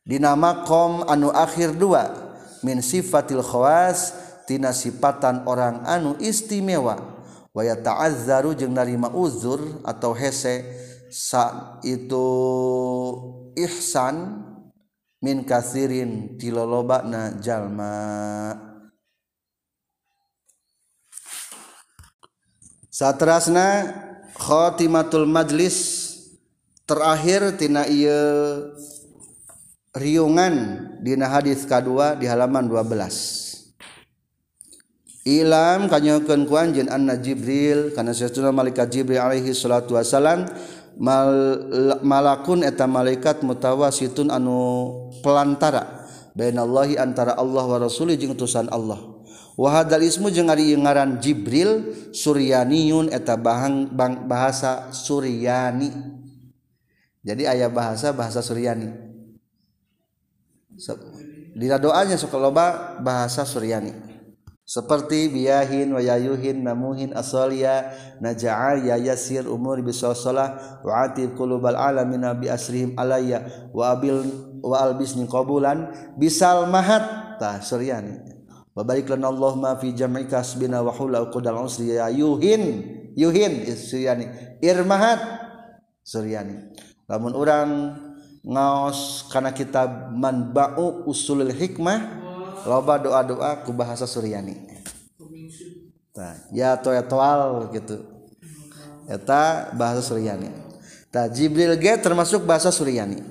dinama 0.05 0.63
kom 0.63 1.03
anu 1.09 1.33
akhir 1.33 1.73
dua. 1.75 2.13
Min 2.61 2.79
sifatil 2.79 3.41
khawas 3.41 4.13
tina 4.45 4.71
sifatan 4.71 5.43
orang 5.49 5.81
anu 5.83 6.15
istimewa. 6.21 7.01
Waya 7.51 7.75
ta'azzaru 7.75 8.53
jeung 8.53 8.73
narima 8.77 9.09
uzur 9.11 9.81
atau 9.81 10.13
hese 10.13 10.65
sa 11.09 11.77
itu 11.81 12.27
ihsan 13.55 14.43
min 15.23 15.41
kasirin 15.47 16.37
tilolobana 16.37 17.39
jalma. 17.39 17.95
Satrasna 22.91 23.91
khotimatul 24.35 25.27
majlis 25.27 26.11
terakhir 26.83 27.55
tina 27.59 27.87
ieu 27.87 28.71
riungan 29.95 30.55
dina 30.99 31.31
hadis 31.31 31.63
kedua 31.63 32.19
di 32.19 32.27
halaman 32.27 32.67
12 32.67 33.43
Ilam 35.25 35.89
kanyakeun 35.89 36.45
ku 36.45 36.53
anjeun 36.53 36.85
anna 36.85 37.17
Jibril 37.17 37.97
kana 37.97 38.13
sesuna 38.13 38.53
malaikat 38.53 38.93
Jibril 38.93 39.17
alaihi 39.17 39.57
salatu 39.57 39.97
wasalam 39.97 40.45
mal, 41.01 41.33
malakun 42.05 42.61
eta 42.61 42.85
malaikat 42.85 43.41
mutawasitun 43.41 44.29
anu 44.29 44.93
pelantara 45.25 46.05
bainallahi 46.37 47.01
antara 47.01 47.33
Allah 47.41 47.65
wa 47.65 47.77
rasuli 47.81 48.19
jeung 48.19 48.37
utusan 48.37 48.69
Allah. 48.69 49.01
Wa 49.55 49.71
hadzal 49.71 50.03
ismu 50.03 50.27
jeung 50.29 50.51
ari 50.51 50.75
ngaran 50.75 51.17
Jibril 51.23 51.95
Suryaniyun 52.11 53.07
eta 53.07 53.39
bahang 53.39 53.87
bang, 53.87 54.27
bahasa 54.27 54.91
Suryani. 54.91 55.89
Jadi 57.25 57.49
ayah 57.49 57.71
bahasa 57.71 58.11
bahasa 58.11 58.43
Suryani. 58.43 59.04
so, 60.77 60.95
dina 61.55 61.79
doanya 61.79 62.19
suka 62.19 62.35
loba 62.39 62.99
bahasa 62.99 63.47
Suryani. 63.47 64.15
Seperti 64.65 65.29
biyahin 65.29 65.93
wa 65.93 66.01
yayuhin 66.01 66.65
namuhin 66.65 67.13
asalia 67.13 67.93
naja'a 68.17 68.81
ya 68.81 68.97
yasir 68.97 69.45
umur 69.45 69.77
bisalah 69.85 70.81
wa 70.81 71.05
atib 71.05 71.37
qulubal 71.37 71.77
alamin 71.77 72.25
bi 72.41 72.49
asrihim 72.49 72.97
alayya 72.97 73.45
wa 73.69 73.93
abil 73.93 74.25
wa 74.65 74.81
albisni 74.81 75.29
qabulan 75.29 75.93
bisal 76.17 76.65
mahat. 76.65 77.05
Ta 77.37 77.61
Suryani. 77.61 78.25
Wabalik 78.73 79.11
lana 79.11 79.29
Allahumma 79.29 79.77
fi 79.77 79.93
jam'ika 79.93 80.41
hasbina 80.41 80.81
wa 80.81 80.89
hula 80.89 81.29
uqdal 81.29 81.61
usri 81.61 81.93
ya 81.93 82.09
yuhin 82.09 82.81
yuhin 83.13 83.69
Suryani. 83.69 84.59
Irmahat 84.65 85.21
Suryani. 86.01 86.73
Lamun 87.05 87.37
urang 87.37 87.69
ngaos 88.45 89.25
kana 89.33 89.49
kitab 89.49 90.13
manba'u 90.13 91.09
usulul 91.09 91.49
hikmah 91.49 92.21
loba 92.69 93.01
doa-doa 93.01 93.65
ku 93.65 93.73
bahasa 93.73 94.05
Suryani. 94.05 94.53
Ya 96.53 96.77
toal 96.79 97.73
gitu. 97.73 98.05
Eta 99.09 99.73
bahasa 99.73 100.05
Suryani. 100.05 100.53
Nah, 101.15 101.31
Jibril 101.31 101.79
ge 101.79 101.95
termasuk 101.97 102.45
bahasa 102.45 102.69
Suryani. 102.69 103.23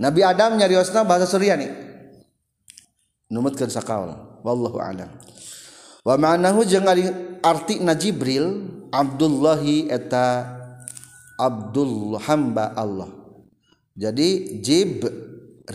Nabi 0.00 0.24
Adam 0.24 0.56
nyariosna 0.58 1.04
bahasa 1.04 1.28
Suryani. 1.28 1.68
Numutkeun 3.28 3.68
sakaul 3.68 4.40
wallahu 4.40 4.80
a'lam. 4.80 5.10
Wa 6.06 6.14
ma'nahu 6.14 6.64
jeung 6.64 6.86
arti 7.42 7.82
na 7.82 7.92
Jibril 7.98 8.72
Abdullahi 8.94 9.90
eta 9.90 10.46
Abdul 11.36 12.16
hamba 12.22 12.72
Allah 12.72 13.25
jadi 13.96 14.60
jib 14.60 15.08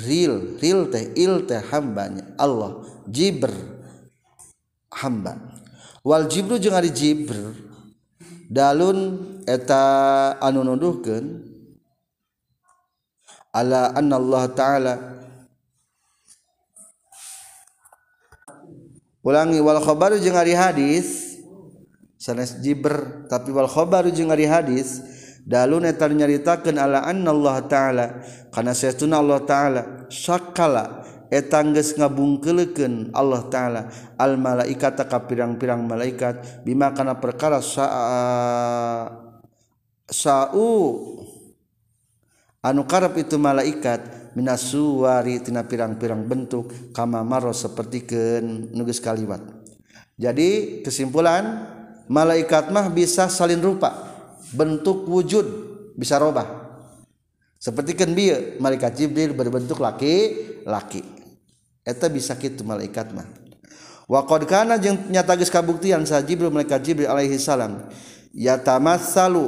real 0.06 0.56
real 0.62 0.88
teh 0.94 1.12
il 1.18 1.44
teh 1.50 1.60
hambanya 1.60 2.24
Allah 2.38 2.86
jibr 3.10 3.52
hamba. 4.94 5.52
Wal 6.02 6.26
jibru 6.26 6.58
jeung 6.58 6.74
ari 6.74 6.90
jibr 6.90 7.38
dalun 8.50 9.22
eta 9.46 10.34
anu 10.42 10.66
nuduhkeun 10.66 11.46
ala 13.54 13.94
anna 13.94 14.16
Allah 14.18 14.44
taala 14.50 14.94
ulangi 19.22 19.62
wal 19.62 19.78
khabaru 19.78 20.18
jeung 20.18 20.34
ari 20.34 20.58
hadis 20.58 21.38
sanes 22.18 22.58
jibr 22.66 23.28
tapi 23.30 23.54
wal 23.54 23.70
khabaru 23.70 24.10
jeung 24.10 24.34
ari 24.34 24.50
hadis 24.50 25.04
dalun 25.46 25.88
eta 25.88 26.08
nyaritakeun 26.08 26.78
ala 26.78 27.06
anna 27.06 27.32
Allah 27.32 27.58
taala. 27.66 28.06
Kana 28.52 28.76
saestuna 28.76 29.20
Allah 29.22 29.40
taala 29.48 29.82
sakala 30.12 31.02
eta 31.32 31.64
geus 31.72 31.96
ngabungkeuleukeun 31.96 33.16
Allah 33.16 33.42
taala. 33.48 33.82
Al 34.20 34.36
malaikata 34.36 35.08
ka 35.08 35.24
pirang-pirang 35.26 35.86
malaikat 35.88 36.66
bima 36.68 36.92
kana 36.92 37.18
perkara 37.18 37.64
saa 37.64 39.08
sau. 40.12 40.60
Anu 42.62 42.86
karep 42.86 43.18
itu 43.18 43.42
malaikat 43.42 44.30
minasuwari 44.38 45.42
tina 45.42 45.66
pirang-pirang 45.66 46.22
bentuk 46.30 46.94
kama 46.94 47.26
maro 47.26 47.50
sapertikeun 47.50 48.70
nugas 48.78 49.02
kaliwat. 49.02 49.42
Jadi 50.14 50.84
kesimpulan 50.86 51.66
malaikat 52.06 52.70
mah 52.70 52.94
bisa 52.94 53.26
salin 53.34 53.58
rupa. 53.58 54.11
bentuk 54.52 55.08
wujud 55.08 55.48
bisa 55.96 56.20
robah. 56.20 56.48
Seperti 57.62 57.94
kan 57.94 58.10
dia 58.18 58.58
malaikat 58.58 58.98
Jibril 58.98 59.38
berbentuk 59.38 59.78
laki-laki 59.78 61.06
eta 61.86 62.10
bisa 62.10 62.34
kitu 62.34 62.66
malaikat 62.66 63.14
mah. 63.14 63.30
Wa 64.10 64.26
qad 64.26 64.50
kana 64.50 64.82
jeung 64.82 64.98
nyata 65.14 65.38
geus 65.38 65.54
kabuktian 65.54 66.02
sa 66.10 66.26
Jibril 66.26 66.50
malaikat 66.50 66.82
Jibril 66.82 67.08
alaihi 67.08 67.38
salam. 67.38 67.86
Yatamassalu 68.34 69.46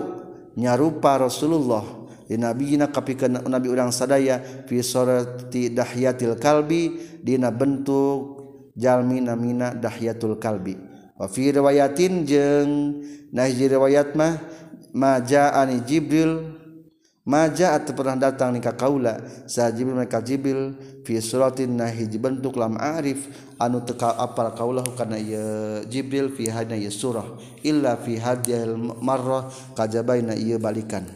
nyarupa 0.55 1.17
Rasulullah. 1.17 2.05
Di 2.23 2.39
nabiyina 2.39 2.89
kapikeun 2.89 3.45
nabi 3.45 3.67
urang 3.69 3.93
sadaya 3.93 4.41
fi 4.65 4.81
surati 4.81 5.69
dahyatil 5.69 6.39
kalbi 6.41 6.97
dina 7.21 7.53
bentuk 7.53 8.41
jalmi 8.73 9.21
namina 9.21 9.75
dahyatul 9.75 10.41
kalbi. 10.41 10.73
Wa 11.13 11.29
fi 11.29 11.53
riwayatin 11.53 12.25
jeung 12.25 12.71
nah 13.33 13.45
riwayat 13.45 14.17
mah 14.17 14.37
majaani 14.93 15.81
Jibril. 15.83 16.61
Maja 17.23 17.79
atau 17.79 17.95
pernah 17.95 18.19
datang 18.19 18.51
nikah 18.51 18.75
kaula. 18.75 19.23
Sa 19.47 19.71
Jibril 19.71 19.95
mereka 19.95 20.19
Jibril 20.19 20.75
fi 21.07 21.23
suratin 21.23 21.79
na 21.79 21.87
hiji 21.87 22.19
bentuk 22.19 22.59
lam 22.59 22.75
arif. 22.75 23.31
Anu 23.55 23.79
teka 23.79 24.11
apal 24.19 24.51
kaulah 24.51 24.83
kana 24.99 25.15
ieu 25.15 25.87
Jibril 25.87 26.35
fi 26.35 26.51
hadna 26.51 26.75
ieu 26.75 26.91
surah. 26.91 27.23
Illa 27.63 27.95
fi 27.95 28.19
hadhil 28.19 28.75
marrah 28.99 29.47
kajabaina 29.71 30.35
ieu 30.35 30.59
balikan. 30.59 31.07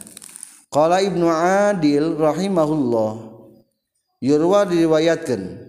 Qala 0.71 1.03
ibnu 1.03 1.27
adil 1.27 2.15
rahimahullah. 2.15 3.11
Yurwa 4.23 4.63
diriwayatkeun 4.63 5.66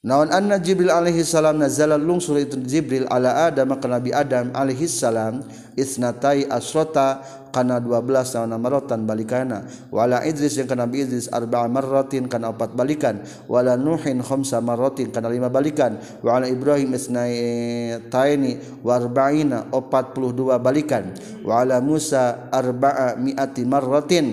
naon 0.00 0.32
anna 0.32 0.56
Jibril 0.56 0.88
alaihi 0.88 1.20
salam 1.20 1.60
nazala 1.60 2.00
lungsur 2.00 2.40
itu 2.40 2.56
Jibril 2.64 3.04
ala 3.12 3.48
Adam 3.52 3.76
ka 3.76 3.84
Nabi 3.84 4.16
Adam 4.16 4.48
alaihi 4.56 4.88
salam 4.88 5.44
isnatai 5.76 6.48
asrota 6.48 7.20
kana 7.50 7.82
12 7.82 8.06
tahun 8.30 8.54
marotan 8.56 9.04
balikana. 9.04 9.66
Wala 9.90 10.22
Idris 10.22 10.56
yang 10.56 10.70
kana 10.70 10.86
Nabi 10.86 11.04
Idris 11.04 11.26
arba'a 11.28 11.66
marratin 11.66 12.30
kana 12.30 12.54
empat 12.54 12.72
balikan. 12.78 13.20
Wala 13.50 13.74
Nuhin 13.74 14.22
khamsa 14.22 14.62
marratin 14.62 15.10
kana 15.10 15.28
lima 15.28 15.50
balikan. 15.50 15.98
Wala 16.22 16.46
Ibrahim 16.46 16.94
isnai 16.94 17.98
taini 18.08 18.56
wa 18.86 18.96
arba'ina 18.96 19.68
42 19.74 20.62
balikan. 20.62 21.12
Wala 21.42 21.82
Musa 21.82 22.48
arba'a 22.54 23.18
mi'ati 23.18 23.66
marratin 23.66 24.26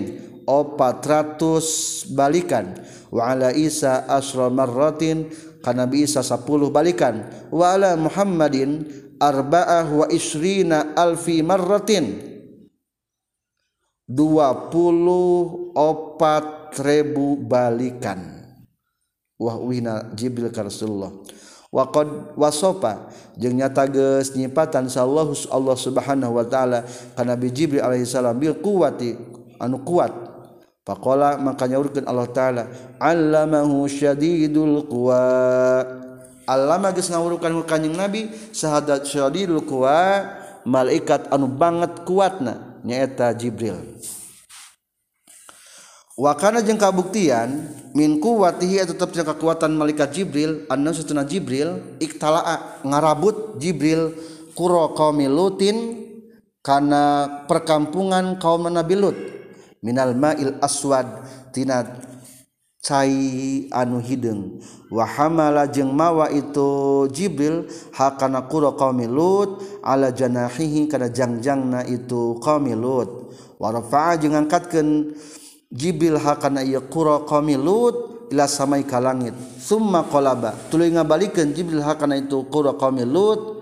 400 0.46 2.14
balikan. 2.14 2.78
Wala 3.08 3.56
Isa 3.56 4.04
asra 4.06 4.52
marratin 4.52 5.32
Nabi 5.64 6.06
Isa 6.06 6.22
10 6.22 6.46
balikan. 6.70 7.26
Wala 7.50 7.98
Muhammadin 7.98 8.86
arba'ah 9.18 9.90
wa 9.90 10.06
isrina 10.10 10.94
alfi 10.94 11.42
marratin. 11.42 12.26
24 14.08 16.80
ribu 16.80 17.36
balikan. 17.36 18.40
Wah 19.38 19.54
wina 19.60 20.10
Jibril 20.16 20.50
ka 20.50 20.66
Rasulullah. 20.66 21.12
Wa 21.68 21.92
qad 21.92 22.32
wasofa 22.34 23.12
jeung 23.36 23.60
nyata 23.60 23.84
geus 23.86 24.32
nyipatan 24.32 24.88
sallallahu 24.88 25.36
Allah 25.52 25.76
Subhanahu 25.76 26.40
wa 26.40 26.44
taala. 26.48 26.88
Ka 27.12 27.22
Nabi 27.22 27.52
Jibril 27.52 27.84
alaihi 27.84 28.08
salam 28.08 28.40
bil 28.40 28.56
quwati 28.56 29.12
anu 29.60 29.84
kuat 29.84 30.27
Faqala 30.88 31.36
maka 31.36 31.68
nyaurkeun 31.68 32.08
Allah 32.08 32.28
Taala. 32.32 32.64
Allamahu 32.96 33.84
syadidul 33.84 34.88
quwa." 34.88 35.20
Allama 36.48 36.96
geus 36.96 37.12
ngawurukan 37.12 37.52
kanjeng 37.68 37.92
Nabi 37.92 38.32
sahadat 38.56 39.04
syadidul 39.04 39.68
quwa, 39.68 40.24
malaikat 40.64 41.28
anu 41.28 41.44
banget 41.44 42.08
kuatna 42.08 42.80
nyaeta 42.88 43.36
Jibril. 43.36 43.76
Wakana 46.18 46.64
jeung 46.64 46.80
kabuktian 46.80 47.68
min 47.94 48.18
kuwatihi 48.18 48.80
tetap 48.80 49.12
jeung 49.12 49.28
kekuatan 49.28 49.76
malaikat 49.76 50.10
Jibril 50.10 50.64
anna 50.72 50.90
satuna 50.96 51.22
Jibril 51.22 52.00
iktalaa 52.00 52.80
ngarabut 52.82 53.60
Jibril 53.60 54.16
qura 54.56 54.90
qaumilutin 54.96 56.08
kana 56.64 57.28
perkampungan 57.46 58.40
kaum 58.42 58.66
Nabi 58.66 58.98
Lut 58.98 59.37
minal 59.82 60.14
ma'il 60.14 60.58
aswad 60.62 61.06
tina 61.54 61.84
cai 62.78 63.66
anu 63.74 63.98
hidung 63.98 64.62
wahamala 64.88 65.66
jeung 65.66 65.92
mawa 65.92 66.30
itu 66.30 67.10
Jibril 67.12 67.68
hakana 67.92 68.46
qura 68.46 68.72
qaumi 68.72 69.04
Lut 69.10 69.60
ala 69.82 70.14
janahihi 70.14 70.88
kana 70.88 71.10
jangjangna 71.10 71.84
itu 71.84 72.38
qaumi 72.40 72.72
Lut. 72.78 73.34
Wa 73.58 73.74
rafa'a 73.74 74.16
jeung 74.22 74.38
angkatkeun 74.38 75.12
Jibril 75.74 76.16
hakana 76.22 76.62
ieu 76.62 76.80
qura 76.86 77.26
qaumi 77.26 77.58
Lut 77.58 78.30
ila 78.30 78.46
samai 78.46 78.86
ka 78.86 79.02
langit. 79.02 79.34
Summa 79.58 80.06
qalaba 80.06 80.54
tuluy 80.70 80.94
ngabalikeun 80.94 81.52
Jibril 81.52 81.82
hakana 81.82 82.16
itu 82.16 82.46
qura 82.48 82.78
qaumi 82.78 83.04
Lut 83.04 83.57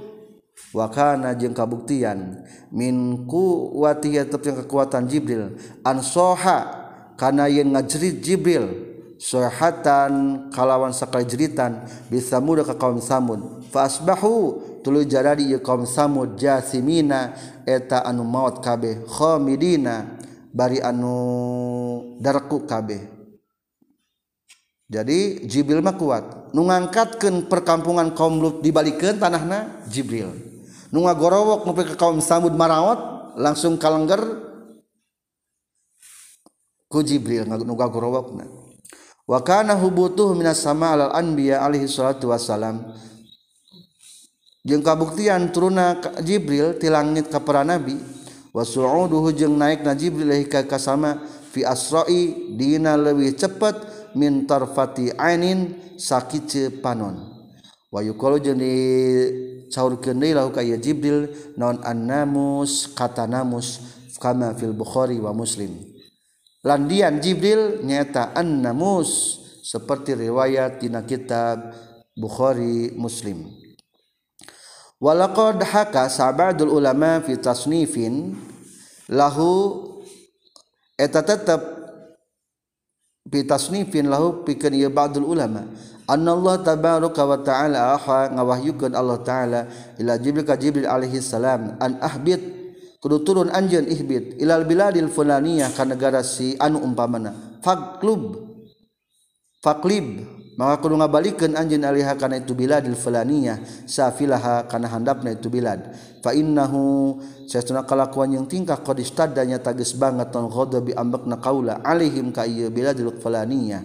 wakana 0.72 1.32
jeung 1.36 1.56
kabuktian. 1.56 2.44
Min 2.72 3.24
wati 3.72 4.16
tetap 4.16 4.42
kekuatan 4.64 5.08
Jibril. 5.08 5.56
Ansoha 5.80 6.88
karena 7.16 7.48
yang 7.48 7.72
ngajrit 7.72 8.20
Jibril. 8.20 8.66
Sohatan 9.16 10.12
kalawan 10.52 10.92
sekali 10.92 11.24
jeritan. 11.24 11.88
Bisa 12.12 12.36
muda 12.36 12.60
ke 12.68 12.76
kaum 12.76 13.00
samud. 13.00 13.64
Fasbahu 13.72 14.60
tulu 14.84 15.00
jadi 15.08 15.40
ya 15.40 15.58
kaum 15.64 15.88
samud. 15.88 16.36
Jasimina 16.36 17.32
eta 17.64 18.04
anu 18.04 18.28
maut 18.28 18.60
kabeh. 18.60 19.08
Khamidina 19.08 20.20
bari 20.52 20.84
anu 20.84 21.16
darku 22.20 22.68
kabeh. 22.68 23.16
Jadi 24.86 25.48
Jibril 25.50 25.82
mah 25.82 25.98
kuat. 25.98 26.54
Nu 26.54 26.62
ngangkatkeun 26.68 27.50
perkampungan 27.50 28.14
kaum 28.14 28.38
Lut 28.38 28.62
dibalikeun 28.62 29.18
tanahna 29.18 29.82
Jibril. 29.90 30.30
nu 30.94 31.02
ngagorowok 31.02 31.66
nepi 31.66 31.82
ka 31.92 31.94
kaum 31.98 32.22
Samud 32.22 32.54
marawat 32.54 33.34
langsung 33.36 33.76
kalengger 33.76 34.22
ku 36.86 37.02
Jibril. 37.02 37.44
Nu 37.46 37.74
ngagorowokna 37.74 38.46
wa 39.26 39.38
kana 39.42 39.74
hubutuh 39.74 40.38
minas 40.38 40.62
sama 40.62 40.94
alal 40.94 41.10
anbiya 41.10 41.66
alaihi 41.66 41.90
salatu 41.90 42.30
wassalam. 42.30 42.94
Jeung 44.66 44.82
kabuktian 44.82 45.54
turuna 45.54 45.98
Jibril 46.22 46.78
ti 46.78 46.90
langit 46.90 47.30
ka 47.30 47.38
para 47.42 47.62
nabi 47.62 47.98
wa 48.54 48.62
su'uduhu 48.62 49.30
jeung 49.34 49.54
naikna 49.58 49.94
Jibril 49.98 50.30
ilahi 50.30 50.46
ka 50.46 50.66
kasama 50.66 51.22
fi 51.50 51.62
asra'i 51.66 52.54
dina 52.54 52.94
leuwih 52.98 53.34
cepet 53.34 53.78
min 54.14 54.46
tarfati 54.46 55.14
ainin 55.18 55.74
sakice 55.98 56.70
panon. 56.82 57.34
Wa 57.90 58.02
yuqalu 58.02 58.42
jeung 58.42 58.62
di 59.66 59.74
caurkeun 59.74 60.22
deui 60.22 60.32
lahu 60.34 60.54
ka 60.54 60.62
Jibril 60.62 61.26
naon 61.58 61.82
annamus 61.82 62.94
kata 62.94 63.26
namus 63.26 63.82
kama 64.22 64.54
fil 64.54 64.72
Bukhari 64.72 65.18
wa 65.18 65.34
Muslim. 65.34 65.74
Landian 66.62 67.18
Jibril 67.18 67.82
nyata 67.82 68.34
annamus 68.34 69.42
seperti 69.62 70.14
riwayat 70.14 70.78
dina 70.78 71.02
kitab 71.02 71.74
Bukhari 72.14 72.94
Muslim. 72.94 73.50
Walaqad 74.96 75.60
haka 75.60 76.08
sabadul 76.08 76.72
ulama 76.72 77.20
fi 77.20 77.36
tasnifin 77.36 78.32
lahu 79.12 79.84
eta 80.96 81.20
tetap 81.20 81.60
fi 83.28 83.44
tasnifin 83.44 84.08
lahu 84.08 84.40
pikeun 84.48 84.72
ieu 84.72 84.88
ba'dul 84.88 85.28
ulama 85.28 85.68
Allah 86.06 86.62
tabaraka 86.62 87.22
wa 87.26 87.38
ta'ala 87.42 87.98
ngawahyukan 88.30 88.94
Allah 88.94 89.18
ta'ala 89.26 89.60
ila 89.98 90.12
Jibril 90.22 90.46
ka 90.46 90.54
Jibril 90.54 90.86
alaihi 90.86 91.18
salam 91.18 91.74
an 91.82 91.98
ahbit 91.98 92.38
kudu 93.02 93.26
turun 93.26 93.50
anjeun 93.50 93.90
ihbit 93.90 94.38
ilal 94.38 94.62
biladil 94.62 95.10
fulaniyah 95.10 95.74
ka 95.74 95.82
negara 95.82 96.22
si 96.22 96.54
anu 96.62 96.78
umpamana 96.78 97.58
faklub 97.58 98.38
faklib 99.58 100.22
maka 100.56 100.80
kudu 100.80 100.96
ngabalikeun 100.96 101.52
anjeun 101.52 101.84
alaiha 101.84 102.16
kana 102.16 102.40
itu 102.40 102.56
biladil 102.56 102.96
fulaniyah 102.96 103.60
safilaha 103.84 104.64
kana 104.64 104.88
handapna 104.88 105.36
itu 105.36 105.52
bilad. 105.52 105.92
Fa 106.24 106.32
innahu 106.32 107.20
sesuna 107.44 107.84
kalakuan 107.84 108.32
yang 108.32 108.48
tingkah 108.48 108.80
qad 108.80 108.96
istadanya 108.96 109.60
tagis 109.60 109.92
banget 109.92 110.32
non 110.32 110.48
ghadabi 110.48 110.96
ambekna 110.96 111.36
qaula 111.44 111.84
alaihim 111.84 112.32
ka 112.32 112.48
ieu 112.48 112.72
biladil 112.72 113.12
fulaniyah. 113.20 113.84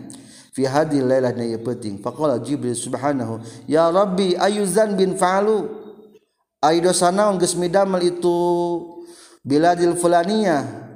Fi 0.52 0.68
hadil 0.68 1.08
lailah 1.08 1.32
na 1.32 1.58
penting. 1.60 2.00
Faqala 2.04 2.40
jibril 2.40 2.76
subhanahu 2.76 3.40
ya 3.68 3.88
rabbi 3.90 4.36
ayu 4.36 4.68
bin 4.96 5.16
fa'alu? 5.16 5.80
Ay 6.62 6.78
dosa 6.84 7.10
naon 7.10 7.42
geus 7.42 7.58
midamel 7.58 8.06
itu 8.06 8.38
biladil 9.42 9.98
fulaniyah. 9.98 10.92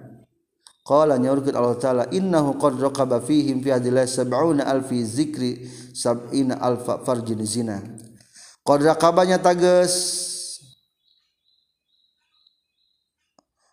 Qala 0.85 1.17
nyaurkeun 1.17 1.57
Allah 1.57 1.77
taala 1.81 2.03
innahu 2.13 2.61
qad 2.61 2.77
raqaba 2.77 3.17
fihim 3.17 3.57
fi 3.65 3.73
hadhihi 3.73 4.05
sab'una 4.05 4.69
alfi 4.69 5.01
zikri 5.01 5.65
sab'ina 5.97 6.61
alfa 6.61 7.01
farjin 7.01 7.41
zina. 7.41 7.81
Qad 8.61 8.85
raqabanya 8.85 9.41
tages 9.41 10.21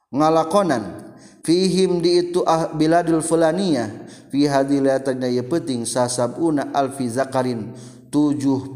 ngalakonan 0.08 1.11
fihim 1.42 2.00
di 2.02 2.22
itu 2.22 2.42
ah 2.46 2.70
biladul 2.72 3.22
fulaniyah. 3.22 3.90
Fi 4.32 4.48
hadhil 4.48 4.88
tanya 5.04 5.28
ye 5.28 5.44
penting 5.44 5.84
sasabuna 5.84 6.72
alfi 6.72 7.04
zakarin 7.04 7.76
70 8.08 8.72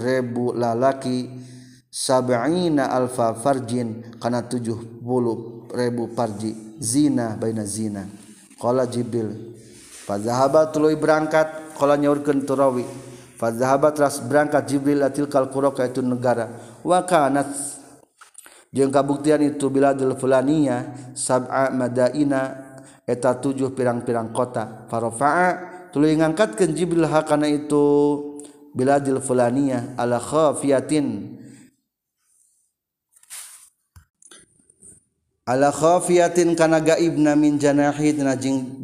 ribu 0.00 0.56
lalaki 0.56 1.28
sab'ina 1.92 2.88
alfa 2.88 3.36
farjin 3.36 4.16
kana 4.16 4.48
70 4.48 5.04
ribu 5.76 6.08
farji 6.16 6.80
zina 6.80 7.36
baina 7.36 7.68
zina. 7.68 8.08
Qala 8.56 8.88
jibril 8.88 9.56
fadzahaba 10.08 10.72
tuluy 10.72 10.96
berangkat 10.96 11.76
qala 11.76 12.00
nyaurkeun 12.00 12.48
turawi 12.48 12.88
fadzahaba 13.36 13.92
teras 13.92 14.24
berangkat 14.24 14.64
jibril 14.64 15.04
atil 15.04 15.28
kal 15.28 15.52
qura 15.52 15.68
ka 15.76 15.84
itu 15.84 16.00
negara. 16.00 16.48
Wa 16.80 17.04
kanat 17.04 17.52
jeung 18.74 18.90
kabuktian 18.90 19.38
itu 19.46 19.70
biladul 19.70 20.18
fulaniyah 20.18 21.14
sab'a 21.14 21.70
madaina 21.70 22.74
eta 23.06 23.38
tujuh 23.38 23.70
pirang-pirang 23.70 24.34
kota. 24.34 24.90
Farafa'a 24.90 25.48
tuluy 25.94 26.18
ngangkatkeun 26.18 26.74
jibril 26.74 27.06
hakana 27.06 27.46
itu 27.46 27.84
biladil 28.74 29.22
fulaniyah 29.22 29.94
ala 29.94 30.18
khafiyatin. 30.18 31.38
Ala 35.44 35.68
khafiyatin 35.70 36.56
kana 36.56 36.80
gaibna 36.80 37.36
min 37.36 37.60
janahi 37.60 38.16
tina 38.16 38.34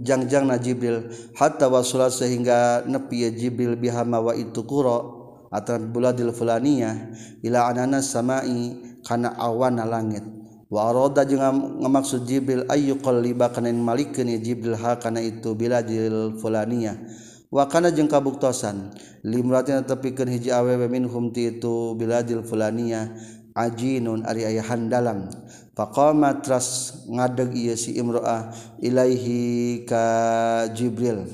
jangjang 0.05 0.45
na 0.47 0.61
jibril. 0.61 1.11
Hatta 1.35 1.67
wasula 1.67 2.13
sehingga 2.13 2.87
nepi 2.87 3.27
ya 3.27 3.31
jibril 3.35 3.75
bihama 3.75 4.21
wa 4.23 4.37
itu 4.37 4.63
qura 4.63 5.03
atan 5.51 5.91
buladil 5.91 6.31
fulaniyah 6.31 7.11
ila 7.43 7.73
anana 7.73 8.05
samai 8.05 8.90
kana 9.07 9.35
awana 9.37 9.85
langit. 9.89 10.23
Wa 10.71 10.95
arada 10.95 11.27
jeung 11.27 11.43
ngamaksud 11.83 12.31
Jibril 12.31 12.63
ayu 12.71 13.03
qalliba 13.03 13.51
kana 13.51 13.75
malikeun 13.75 14.31
Jibril 14.39 14.79
ha 14.79 14.95
kana 15.03 15.19
itu 15.19 15.59
biladil 15.59 16.39
fulaniyah? 16.39 16.95
Wa 17.51 17.67
kana 17.67 17.91
jeung 17.91 18.07
kabuktosan 18.07 18.95
limratin 19.27 19.83
tepikeun 19.83 20.31
hiji 20.31 20.55
awewe 20.55 20.87
minhum 20.87 21.35
ti 21.35 21.51
itu 21.51 21.99
biladil 21.99 22.47
fulaniyah 22.47 23.11
ajinun 23.59 24.23
ari 24.23 24.47
aya 24.47 24.63
handalam 24.63 25.27
faqama 25.75 26.39
tras 26.39 27.03
ngadeg 27.11 27.51
ieu 27.51 27.75
si 27.75 27.99
imro'ah 27.99 28.55
ilaihi 28.79 29.83
ka 29.91 30.71
Jibril. 30.71 31.27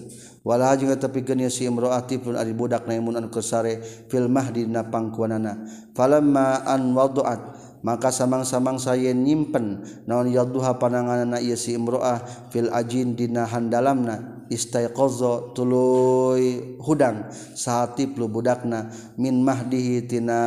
wala 0.47 0.79
juga 0.79 0.95
tapi 0.95 1.27
geni 1.27 1.51
si 1.51 1.67
imroati 1.67 2.23
pun 2.23 2.39
ari 2.39 2.55
budak 2.55 2.87
naimun 2.87 3.19
anu 3.19 3.35
kesare 3.35 3.83
fil 4.07 4.31
mahdi 4.31 4.63
na 4.71 4.87
pangkuanana. 4.87 5.67
Falamma 5.91 6.63
an 6.63 6.95
wadu'at 6.95 7.67
maka 7.83 8.15
samang-samang 8.15 8.79
saya 8.79 9.11
nyimpen 9.11 9.83
naon 10.07 10.31
yadduha 10.31 10.79
pananganana 10.79 11.43
ieu 11.43 11.59
si 11.59 11.75
imroah 11.75 12.23
fil 12.55 12.71
ajin 12.71 13.19
dina 13.19 13.43
handalamna 13.43 14.47
istaiqaza 14.47 15.51
tuluy 15.51 16.79
hudang 16.79 17.27
sahati 17.59 18.07
plu 18.07 18.31
budakna 18.31 18.95
min 19.19 19.43
mahdihi 19.43 20.07
tina 20.07 20.39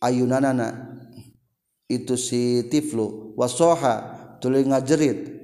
ayunanana. 0.00 0.96
Itu 1.88 2.16
si 2.16 2.64
tiflu 2.72 3.36
wasoha 3.36 4.16
tuluy 4.40 4.64
ngajerit. 4.64 5.37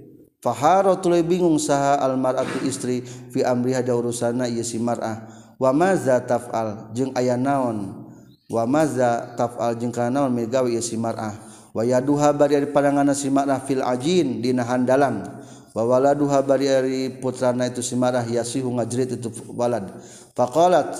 Faharo 0.45 1.01
tuluy 1.01 1.25
bingung 1.25 1.57
saha 1.57 1.97
almaratu 2.05 2.61
istri 2.69 3.01
fi 3.01 3.41
amriha 3.41 3.81
da 3.81 3.97
urusana 3.97 4.45
ieu 4.45 4.61
si 4.61 4.77
mar'ah. 4.77 5.25
Wa 5.57 5.73
maza 5.73 6.21
taf'al 6.21 6.93
jeung 6.93 7.17
aya 7.17 7.41
naon? 7.41 8.05
Wa 8.53 8.69
maza 8.69 9.33
taf'al 9.41 9.81
jeung 9.81 9.89
kana 9.89 10.21
naon 10.21 10.37
megawe 10.37 10.69
ieu 10.69 10.85
si 10.85 11.01
mar'ah. 11.01 11.33
Wa 11.73 11.81
yaduha 11.81 12.37
bari 12.37 12.61
ari 12.61 12.69
padanganna 12.69 13.17
si 13.17 13.33
mar'ah 13.33 13.57
fil 13.65 13.81
ajin 13.81 14.45
dina 14.45 14.69
handalan. 14.69 15.25
Wa 15.73 15.81
waladuha 15.81 16.45
bari 16.45 16.69
ari 16.69 17.09
putrana 17.09 17.65
itu 17.73 17.81
si 17.81 17.97
mar'ah 17.97 18.29
yasihu 18.29 18.69
ngajrit 18.69 19.17
itu 19.17 19.33
walad. 19.57 19.97
Faqalat 20.37 20.93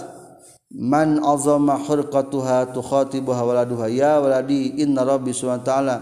man 0.73 1.21
azama 1.21 1.77
hurqatuha 1.85 2.73
tukhatibuha 2.73 3.45
waladuha 3.45 3.93
ya 3.93 4.25
waladi 4.25 4.81
inna 4.81 5.05
rabbi 5.05 5.37
subhanahu 5.37 5.61
wa 5.61 5.69
ta'ala 5.69 5.97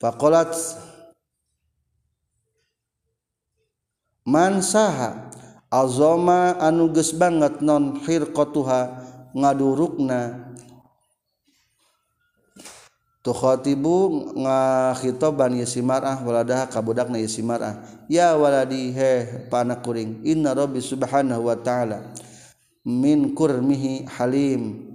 Fakolat 0.00 0.56
mansaha 4.24 5.28
azoma 5.68 6.56
anuges 6.56 7.12
banget 7.12 7.60
non 7.60 8.00
hirqatuha 8.00 8.80
ngadurukna. 9.36 10.50
Tukhatibu 13.20 14.32
ngakhitoban 14.40 15.60
yasimarah 15.60 16.24
waladah 16.24 16.64
kabudakna 16.72 17.20
yasimarah 17.20 17.84
ya 18.08 18.32
waladi 18.40 18.96
he 18.96 19.44
panak 19.52 19.84
kuring. 19.84 20.24
Inna 20.24 20.56
rabbi 20.56 20.80
subhanahu 20.80 21.44
wa 21.44 21.60
ta'ala 21.60 22.16
min 22.88 23.36
kurmihi 23.36 24.08
halim. 24.16 24.89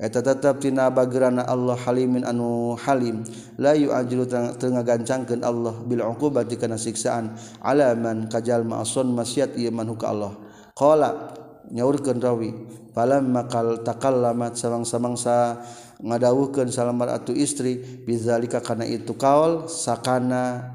eta 0.00 0.24
tetap 0.24 0.64
tina 0.64 0.88
bagerana 0.88 1.44
Allah 1.44 1.76
halimin 1.76 2.24
anu 2.24 2.72
halim. 2.80 3.20
La 3.60 3.76
yu'ajilu 3.76 4.24
tengah 4.56 4.80
gancangkeun 4.80 5.44
Allah 5.44 5.76
bil 5.84 6.00
uqubati 6.00 6.56
kana 6.56 6.80
siksaan. 6.80 7.36
Alaman 7.60 8.32
kajal 8.32 8.64
ma'asun 8.64 9.12
maksiat 9.12 9.60
ieu 9.60 9.68
man 9.68 9.92
huka 9.92 10.08
Allah. 10.08 10.32
Qala 10.72 11.36
nyaurkeun 11.68 12.16
rawi 12.16 12.50
falam 12.96 13.30
makal 13.30 13.84
takallamat 13.84 14.56
samang-samangsa 14.56 15.60
ngadawuhkeun 16.00 16.72
salamar 16.72 17.12
atu 17.12 17.36
istri 17.36 17.78
bizalika 18.08 18.64
kana 18.64 18.88
itu 18.88 19.14
kaul 19.14 19.68
sakana 19.68 20.72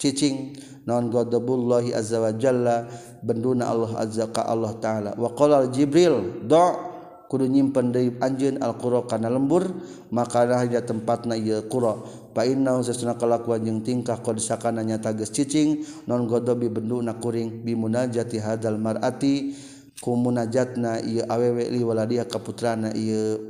cicing 0.00 0.56
non 0.88 1.12
ghadabullahi 1.12 1.94
azza 1.94 2.18
wa 2.18 2.32
jalla 2.34 2.88
benduna 3.22 3.70
Allah 3.70 4.02
azza 4.02 4.26
ka 4.32 4.48
Allah 4.48 4.72
taala. 4.80 5.12
Wa 5.14 5.30
qala 5.36 5.68
jibril 5.70 6.42
do' 6.42 6.91
kudu 7.32 7.48
nyimpen 7.48 7.96
deui 7.96 8.12
anjeun 8.20 8.60
alqura 8.60 9.08
kana 9.08 9.32
lembur 9.32 9.72
maka 10.12 10.44
hanya 10.44 10.84
tempatna 10.84 11.32
ieu 11.32 11.64
qura. 11.64 11.96
Fa 12.36 12.44
inna 12.44 12.76
sesuna 12.84 13.16
kalakuan 13.16 13.64
jeung 13.64 13.80
tingkah 13.80 14.20
qad 14.20 14.36
sakana 14.36 14.84
nyata 14.84 15.16
geus 15.16 15.32
cicing 15.32 15.80
non 16.04 16.28
godobi 16.28 16.68
benduna 16.68 17.16
kuring 17.16 17.64
bimunajati 17.64 18.36
hadal 18.36 18.76
mar'ati 18.76 19.56
ku 20.04 20.12
munajatna 20.12 21.00
ieu 21.00 21.24
awewe 21.24 21.72
li 21.72 21.80
dia 22.12 22.28
kaputrana 22.28 22.92
ieu 22.92 23.40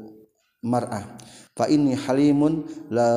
mar'ah. 0.63 1.19
Fa 1.53 1.69
ini 1.69 1.93
halimun 1.93 2.65
la 2.89 3.13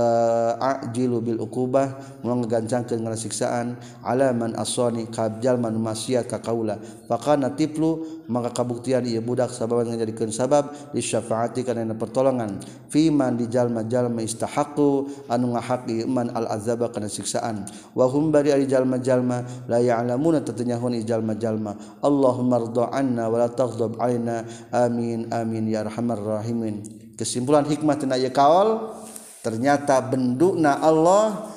ajilu 0.60 1.24
bil 1.24 1.40
ukubah 1.40 2.20
mau 2.20 2.36
ngegancangkeun 2.44 3.00
ngarasiksaan 3.00 3.80
alaman 4.04 4.52
asani 4.60 5.08
kabjal 5.08 5.56
man 5.56 5.80
maksiat 5.80 6.28
ka 6.28 6.44
kaula 6.44 6.76
fakana 7.08 7.56
tiplu 7.56 8.16
maka 8.28 8.52
kabuktian 8.52 9.06
ieu 9.06 9.22
budak 9.22 9.54
sababan 9.54 9.88
ngajadikeun 9.94 10.34
sabab 10.34 10.74
li 10.92 11.02
syafaati 11.02 11.62
kana 11.62 11.86
pertolongan. 11.94 12.58
Fi 12.90 13.14
man 13.14 13.38
di 13.38 13.46
jalma-jalma 13.46 14.26
istahaqu 14.26 15.10
anu 15.30 15.54
ngahaqi 15.54 16.10
man 16.10 16.34
al 16.34 16.50
azaba 16.50 16.90
kana 16.90 17.06
siksaan. 17.06 17.70
Wa 17.94 18.10
hum 18.10 18.34
bari 18.34 18.50
ari 18.50 18.66
jalma-jalma 18.66 19.46
la 19.70 19.80
ya'lamuna 19.80 20.42
tatanyahun 20.42 21.06
jalma-jalma 21.06 22.02
Allahumma 22.02 22.62
rda 22.66 22.90
anna 22.90 23.30
wa 23.30 23.46
la 23.46 23.50
taghdab 23.52 23.98
amin 24.02 25.30
amin 25.30 25.64
ya 25.70 25.86
arhamar 25.86 26.18
rahimin 26.18 27.05
kesimpulan 27.16 27.66
hikmah 27.66 27.96
tina 27.96 28.20
ieu 28.20 28.32
kaol 28.32 28.96
ternyata 29.42 30.00
bendukna 30.04 30.80
Allah 30.80 31.52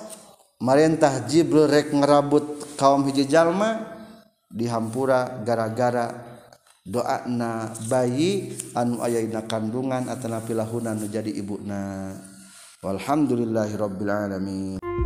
marentah 0.63 1.23
Jibril 1.27 1.71
rek 1.71 1.95
ngerabut 1.95 2.77
kaum 2.79 3.07
hiji 3.07 3.27
jalma 3.27 3.99
dihampura 4.51 5.45
gara-gara 5.45 6.39
doana 6.89 7.69
bayi 7.87 8.57
anu 8.73 9.05
ayaina 9.05 9.45
kandungan 9.45 10.09
atau 10.09 10.41
pilahuna 10.41 10.97
nu 10.97 11.05
jadi 11.05 11.29
ibuna 11.29 12.17
walhamdulillahi 12.81 13.75
rabbil 13.77 14.09
alamin. 14.09 14.98